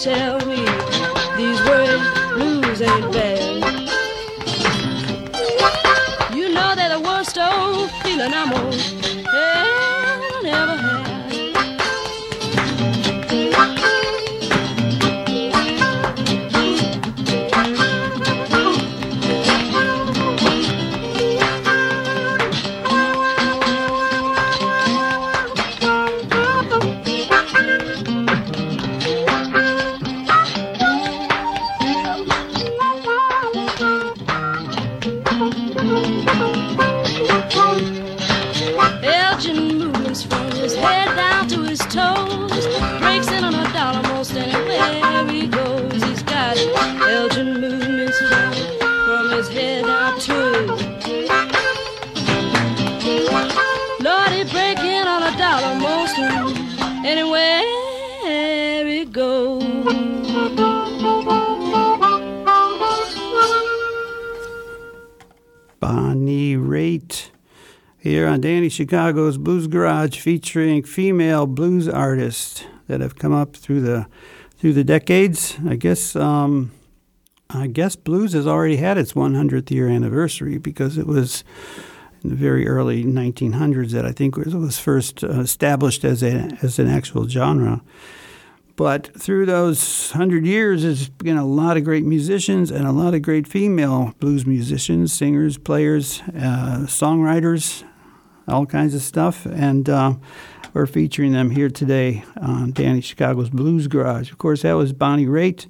tell 0.00 0.40
me 0.46 0.69
Chicago's 68.70 69.38
Blues 69.38 69.66
Garage 69.66 70.18
featuring 70.18 70.82
female 70.82 71.46
blues 71.46 71.88
artists 71.88 72.64
that 72.88 73.00
have 73.00 73.16
come 73.16 73.32
up 73.32 73.56
through 73.56 73.82
the 73.82 74.06
through 74.58 74.72
the 74.72 74.84
decades. 74.84 75.58
I 75.66 75.76
guess 75.76 76.16
um, 76.16 76.72
I 77.48 77.66
guess 77.66 77.96
blues 77.96 78.32
has 78.32 78.46
already 78.46 78.76
had 78.76 78.96
its 78.98 79.12
100th 79.14 79.70
year 79.70 79.88
anniversary 79.88 80.58
because 80.58 80.96
it 80.98 81.06
was 81.06 81.44
in 82.22 82.30
the 82.30 82.36
very 82.36 82.68
early 82.68 83.04
1900s 83.04 83.90
that 83.90 84.04
I 84.04 84.12
think 84.12 84.36
it 84.36 84.54
was 84.54 84.78
first 84.78 85.24
uh, 85.24 85.40
established 85.40 86.04
as 86.04 86.22
a 86.22 86.56
as 86.62 86.78
an 86.78 86.88
actual 86.88 87.28
genre. 87.28 87.82
But 88.76 89.10
through 89.20 89.44
those 89.44 90.12
hundred 90.12 90.46
years, 90.46 90.84
there's 90.84 91.10
been 91.10 91.36
a 91.36 91.44
lot 91.44 91.76
of 91.76 91.84
great 91.84 92.04
musicians 92.04 92.70
and 92.70 92.86
a 92.86 92.92
lot 92.92 93.12
of 93.12 93.20
great 93.20 93.46
female 93.46 94.14
blues 94.20 94.46
musicians, 94.46 95.12
singers, 95.12 95.58
players, 95.58 96.22
uh, 96.28 96.86
songwriters, 96.86 97.84
all 98.48 98.66
kinds 98.66 98.94
of 98.94 99.02
stuff. 99.02 99.46
And 99.46 99.88
uh, 99.88 100.14
we're 100.72 100.86
featuring 100.86 101.32
them 101.32 101.50
here 101.50 101.70
today 101.70 102.24
on 102.40 102.72
Danny 102.72 103.00
Chicago's 103.00 103.50
Blues 103.50 103.86
Garage. 103.86 104.30
Of 104.30 104.38
course, 104.38 104.62
that 104.62 104.72
was 104.72 104.92
Bonnie 104.92 105.26
Raitt. 105.26 105.66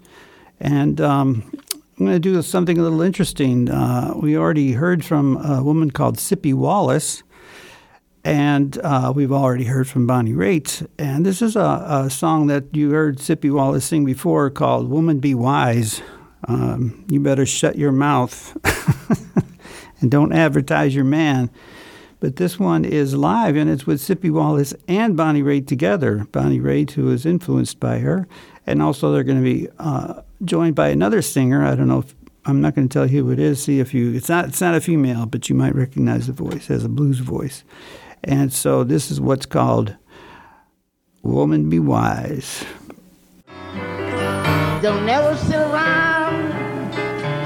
And 0.59 1.01
um, 1.01 1.51
I'm 1.99 2.07
going 2.07 2.13
to 2.13 2.19
do 2.19 2.41
something 2.43 2.79
a 2.79 2.83
little 2.83 3.03
interesting. 3.03 3.71
Uh, 3.71 4.15
we 4.17 4.37
already 4.37 4.73
heard 4.73 5.05
from 5.05 5.37
a 5.39 5.63
woman 5.63 5.91
called 5.91 6.17
Sippie 6.17 6.55
Wallace. 6.55 7.23
And 8.25 8.77
uh, 8.79 9.13
we've 9.15 9.33
already 9.33 9.65
heard 9.65 9.89
from 9.89 10.07
Bonnie 10.07 10.35
Raitt. 10.35 10.87
And 10.99 11.25
this 11.25 11.41
is 11.41 11.57
a, 11.57 12.05
a 12.05 12.11
song 12.11 12.49
that 12.49 12.75
you 12.77 12.91
heard 12.91 13.19
Sippie 13.19 13.53
Wallace 13.53 13.87
sing 13.87 14.05
before 14.05 14.51
called 14.51 14.91
Woman 14.91 15.21
Be 15.21 15.35
Wise. 15.35 16.03
Um, 16.47 17.05
you 17.09 17.21
better 17.21 17.47
shut 17.47 17.77
your 17.77 17.93
mouth 17.93 18.57
and 20.01 20.11
don't 20.11 20.33
advertise 20.33 20.95
your 20.95 21.05
man. 21.05 21.51
But 22.21 22.37
this 22.37 22.59
one 22.59 22.85
is 22.85 23.15
live, 23.15 23.57
and 23.57 23.71
it's 23.71 23.87
with 23.87 24.01
Sippie 24.01 24.31
Wallace 24.31 24.75
and 24.87 25.17
Bonnie 25.17 25.43
Raitt 25.43 25.67
together. 25.67 26.27
Bonnie 26.31 26.61
Raitt, 26.61 26.91
who 26.93 27.11
is 27.11 27.25
influenced 27.25 27.81
by 27.81 27.99
her, 28.01 28.29
and 28.67 28.83
also 28.83 29.11
they're 29.11 29.25
going 29.25 29.43
to 29.43 29.45
be 29.45 29.69
uh, 29.79 30.21
joined 30.45 30.75
by 30.75 30.91
another 30.91 31.23
singer. 31.23 31.65
I 31.65 31.75
don't 31.75 31.89
know 31.89 32.01
if 32.01 32.15
I'm 32.45 32.61
not 32.61 32.75
going 32.75 32.89
to 32.89 32.93
tell 32.93 33.11
you 33.11 33.25
who 33.25 33.33
it 33.33 33.39
is. 33.39 33.63
See 33.63 33.81
if 33.81 33.95
you. 33.95 34.13
It's 34.13 34.29
not. 34.29 34.49
It's 34.49 34.61
not 34.61 34.75
a 34.75 34.83
female, 34.83 35.25
but 35.25 35.49
you 35.49 35.55
might 35.55 35.75
recognize 35.75 36.27
the 36.27 36.35
voice. 36.35 36.71
as 36.71 36.85
a 36.85 36.91
blues 36.91 37.21
voice, 37.21 37.65
and 38.23 38.53
so 38.53 38.85
this 38.85 39.11
is 39.11 39.19
what's 39.19 39.47
called 39.47 39.97
"Woman 41.23 41.71
Be 41.71 41.79
Wise." 41.79 42.65
Don't 44.83 45.05
never 45.07 45.37
sit 45.37 45.57
around 45.57 46.95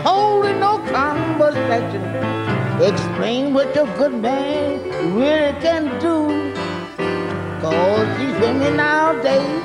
holding 0.04 0.58
no 0.58 0.78
conversation. 0.90 2.33
Explain 2.82 3.54
what 3.54 3.72
your 3.76 3.86
good 3.96 4.14
man 4.14 4.82
really 5.14 5.52
can 5.60 5.84
do. 6.00 6.52
Cause 7.60 8.18
these 8.18 8.34
women 8.40 8.76
nowadays, 8.76 9.62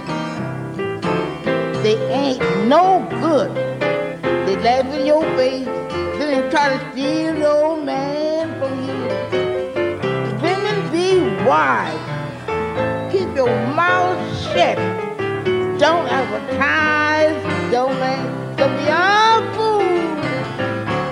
they 1.81 1.97
ain't 2.13 2.67
no 2.67 3.03
good. 3.19 3.49
They 4.45 4.55
laugh 4.57 4.85
in 4.93 5.07
your 5.07 5.23
face, 5.35 5.65
then 5.65 6.43
they 6.43 6.49
try 6.51 6.69
to 6.69 6.91
steal 6.91 7.35
your 7.35 7.81
man 7.81 8.59
from 8.59 8.73
you. 8.87 9.01
Women 10.43 10.91
be 10.91 11.45
wise. 11.47 11.97
Keep 13.11 13.35
your 13.35 13.49
mouth 13.73 14.21
shut. 14.43 14.77
Don't 15.79 16.07
advertise 16.07 17.41
your 17.73 17.89
man. 17.89 18.55
So 18.55 18.67
be 18.77 18.85
a 18.87 19.51
fool. 19.55 19.79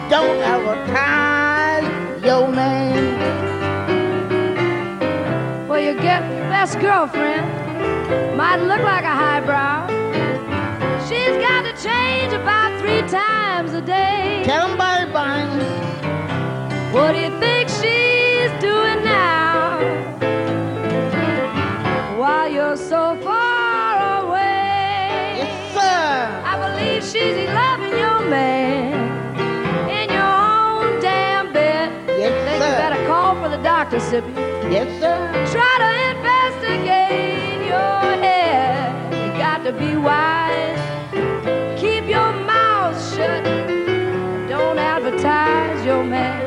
Don't 0.10 0.40
advertise 0.44 1.17
your 2.40 2.48
man. 2.52 3.18
Well, 5.68 5.80
you 5.80 5.94
get 5.96 6.22
best 6.50 6.80
girlfriend. 6.80 7.46
Might 8.38 8.58
look 8.58 8.82
like 8.82 9.04
a 9.04 9.16
highbrow. 9.24 9.88
She's 11.08 11.36
got 11.48 11.62
to 11.64 11.74
change 11.88 12.34
about 12.34 12.80
three 12.80 13.02
times 13.10 13.74
a 13.74 13.82
day. 13.82 14.44
Tell 14.46 14.68
them 14.68 14.78
bye 14.78 15.06
bye. 15.12 15.48
What 16.92 17.14
do 17.14 17.20
you 17.20 17.40
think 17.40 17.70
she's 17.70 18.07
Sippie. 34.10 34.34
Yes, 34.72 34.88
sir. 35.02 35.18
Try 35.52 35.74
to 35.84 35.92
investigate 36.16 37.60
your 37.68 38.02
head. 38.24 39.14
You 39.14 39.38
got 39.38 39.66
to 39.66 39.74
be 39.74 39.98
wise. 39.98 40.80
Keep 41.78 42.08
your 42.08 42.32
mouth 42.32 42.96
shut. 43.14 43.44
Don't 44.48 44.80
advertise 44.80 45.86
your 45.86 46.06
man. 46.06 46.40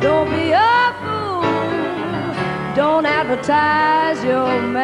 Don't 0.00 0.30
be 0.30 0.52
a 0.52 0.94
fool. 1.00 1.42
Don't 2.74 3.04
advertise 3.04 4.24
your 4.24 4.62
man. 4.62 4.79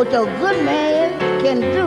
What 0.00 0.10
your 0.12 0.24
good 0.24 0.64
man 0.64 1.10
can 1.42 1.60
do. 1.60 1.86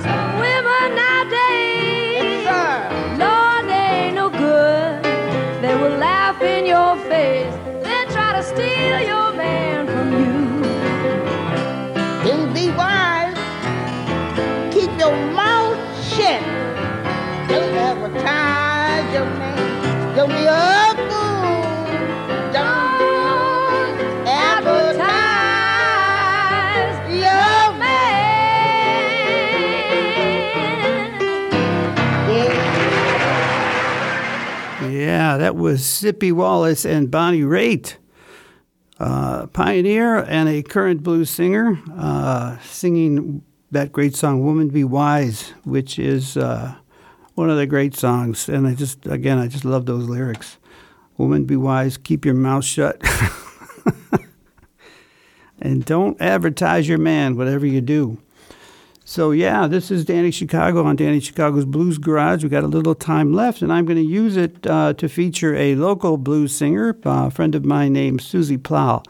Some 0.00 0.38
women 0.38 0.94
nowadays. 0.94 2.44
Yes. 2.46 3.18
Lord, 3.18 3.68
they 3.68 3.86
ain't 4.04 4.14
no 4.14 4.30
good. 4.30 5.02
They 5.62 5.74
will 5.74 5.98
laugh 5.98 6.40
in 6.40 6.66
your 6.66 6.94
face, 7.10 7.52
then 7.82 8.06
try 8.10 8.30
to 8.38 8.44
steal 8.44 9.00
your 9.12 9.32
man 9.34 9.88
from 9.88 10.08
you. 10.20 10.62
Then 12.22 12.54
be 12.54 12.70
wise. 12.70 13.34
Keep 14.72 14.92
your 15.00 15.16
mouth 15.34 15.76
shut. 16.10 16.42
Don't 17.48 17.74
advertise 17.74 19.12
your 19.12 19.26
man. 19.40 20.14
Don't 20.14 20.28
be 20.28 20.46
that 35.46 35.54
was 35.54 35.82
Sippie 35.82 36.32
Wallace 36.32 36.84
and 36.84 37.08
Bonnie 37.08 37.42
Raitt, 37.42 37.98
uh, 38.98 39.46
pioneer 39.46 40.16
and 40.16 40.48
a 40.48 40.60
current 40.60 41.04
blues 41.04 41.30
singer, 41.30 41.78
uh, 41.96 42.58
singing 42.64 43.44
that 43.70 43.92
great 43.92 44.16
song 44.16 44.42
"Woman 44.42 44.70
Be 44.70 44.82
Wise," 44.82 45.50
which 45.62 46.00
is 46.00 46.36
uh, 46.36 46.74
one 47.36 47.48
of 47.48 47.56
the 47.58 47.66
great 47.68 47.94
songs. 47.94 48.48
And 48.48 48.66
I 48.66 48.74
just, 48.74 49.06
again, 49.06 49.38
I 49.38 49.46
just 49.46 49.64
love 49.64 49.86
those 49.86 50.08
lyrics. 50.08 50.58
"Woman 51.16 51.44
be 51.44 51.54
wise, 51.54 51.96
keep 51.96 52.24
your 52.24 52.34
mouth 52.34 52.64
shut." 52.64 53.00
And 55.58 55.84
don't 55.84 56.20
advertise 56.20 56.86
your 56.86 56.98
man, 56.98 57.36
whatever 57.36 57.64
you 57.64 57.80
do. 57.80 58.18
So, 59.08 59.30
yeah, 59.30 59.68
this 59.68 59.92
is 59.92 60.04
Danny 60.04 60.32
Chicago 60.32 60.82
on 60.82 60.96
Danny 60.96 61.20
Chicago's 61.20 61.64
Blues 61.64 61.96
Garage. 61.96 62.42
We 62.42 62.48
got 62.48 62.64
a 62.64 62.66
little 62.66 62.96
time 62.96 63.32
left, 63.32 63.62
and 63.62 63.72
I'm 63.72 63.86
going 63.86 63.98
to 63.98 64.02
use 64.02 64.36
it 64.36 64.66
uh, 64.66 64.94
to 64.94 65.08
feature 65.08 65.54
a 65.54 65.76
local 65.76 66.16
blues 66.16 66.52
singer, 66.52 66.98
uh, 67.06 67.28
a 67.28 67.30
friend 67.30 67.54
of 67.54 67.64
mine 67.64 67.92
named 67.92 68.20
Susie 68.20 68.58
Plow. 68.58 69.04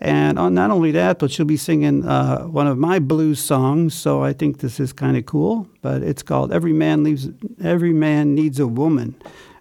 And 0.00 0.36
on, 0.36 0.54
not 0.54 0.72
only 0.72 0.90
that, 0.90 1.20
but 1.20 1.30
she'll 1.30 1.46
be 1.46 1.56
singing 1.56 2.04
uh, 2.04 2.42
one 2.46 2.66
of 2.66 2.76
my 2.76 2.98
blues 2.98 3.38
songs. 3.38 3.94
So 3.94 4.24
I 4.24 4.32
think 4.32 4.58
this 4.58 4.80
is 4.80 4.92
kind 4.92 5.16
of 5.16 5.26
cool. 5.26 5.68
But 5.80 6.02
it's 6.02 6.24
called 6.24 6.52
"Every 6.52 6.72
Man 6.72 7.04
Leaves, 7.04 7.28
Every 7.62 7.92
Man 7.92 8.34
Needs 8.34 8.58
a 8.58 8.66
Woman, 8.66 9.14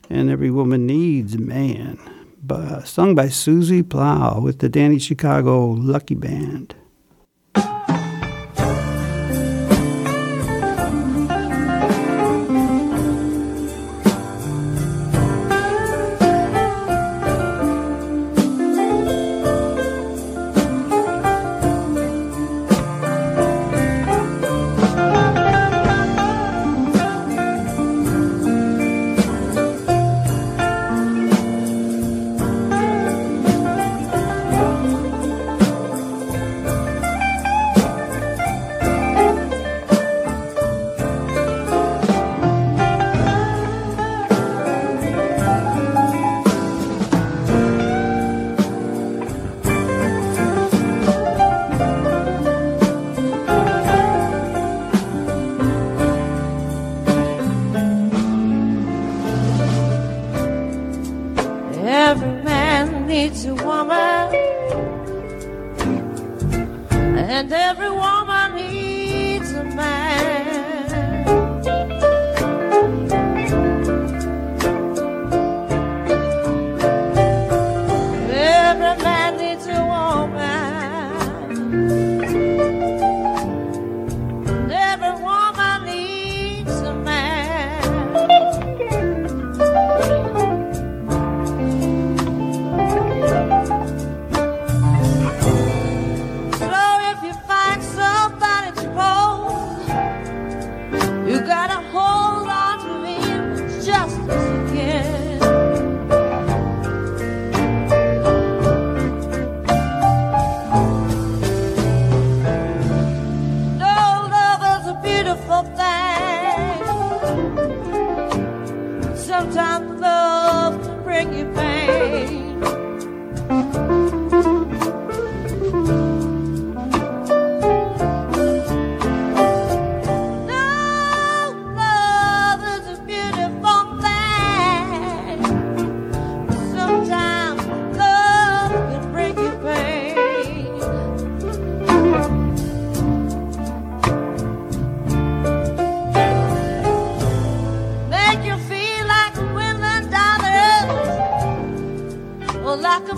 and 0.10 0.32
Every 0.32 0.50
Woman 0.50 0.88
Needs 0.88 1.36
a 1.36 1.40
Man," 1.40 2.00
by, 2.42 2.82
sung 2.86 3.14
by 3.14 3.28
Susie 3.28 3.84
Plow 3.84 4.40
with 4.40 4.60
the 4.60 4.68
Danny 4.68 4.98
Chicago 4.98 5.68
Lucky 5.68 6.16
Band. 6.16 6.74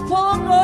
walk 0.09 0.56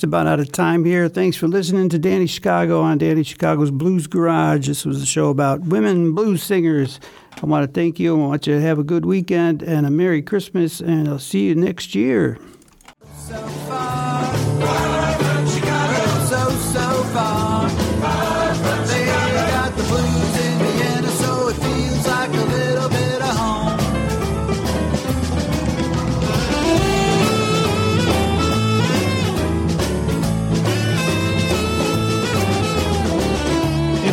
just 0.00 0.04
about 0.06 0.26
out 0.26 0.40
of 0.40 0.50
time 0.50 0.82
here. 0.82 1.10
Thanks 1.10 1.36
for 1.36 1.46
listening 1.46 1.90
to 1.90 1.98
Danny 1.98 2.26
Chicago 2.26 2.80
on 2.80 2.96
Danny 2.96 3.22
Chicago's 3.22 3.70
Blues 3.70 4.06
Garage. 4.06 4.66
This 4.66 4.86
was 4.86 5.02
a 5.02 5.04
show 5.04 5.28
about 5.28 5.60
women 5.60 6.14
blues 6.14 6.42
singers. 6.42 7.00
I 7.42 7.44
want 7.44 7.66
to 7.66 7.70
thank 7.70 8.00
you. 8.00 8.14
I 8.14 8.26
want 8.26 8.46
you 8.46 8.54
to 8.54 8.62
have 8.62 8.78
a 8.78 8.82
good 8.82 9.04
weekend 9.04 9.62
and 9.62 9.86
a 9.86 9.90
Merry 9.90 10.22
Christmas, 10.22 10.80
and 10.80 11.06
I'll 11.06 11.18
see 11.18 11.48
you 11.48 11.54
next 11.54 11.94
year. 11.94 12.38
So 13.14 14.09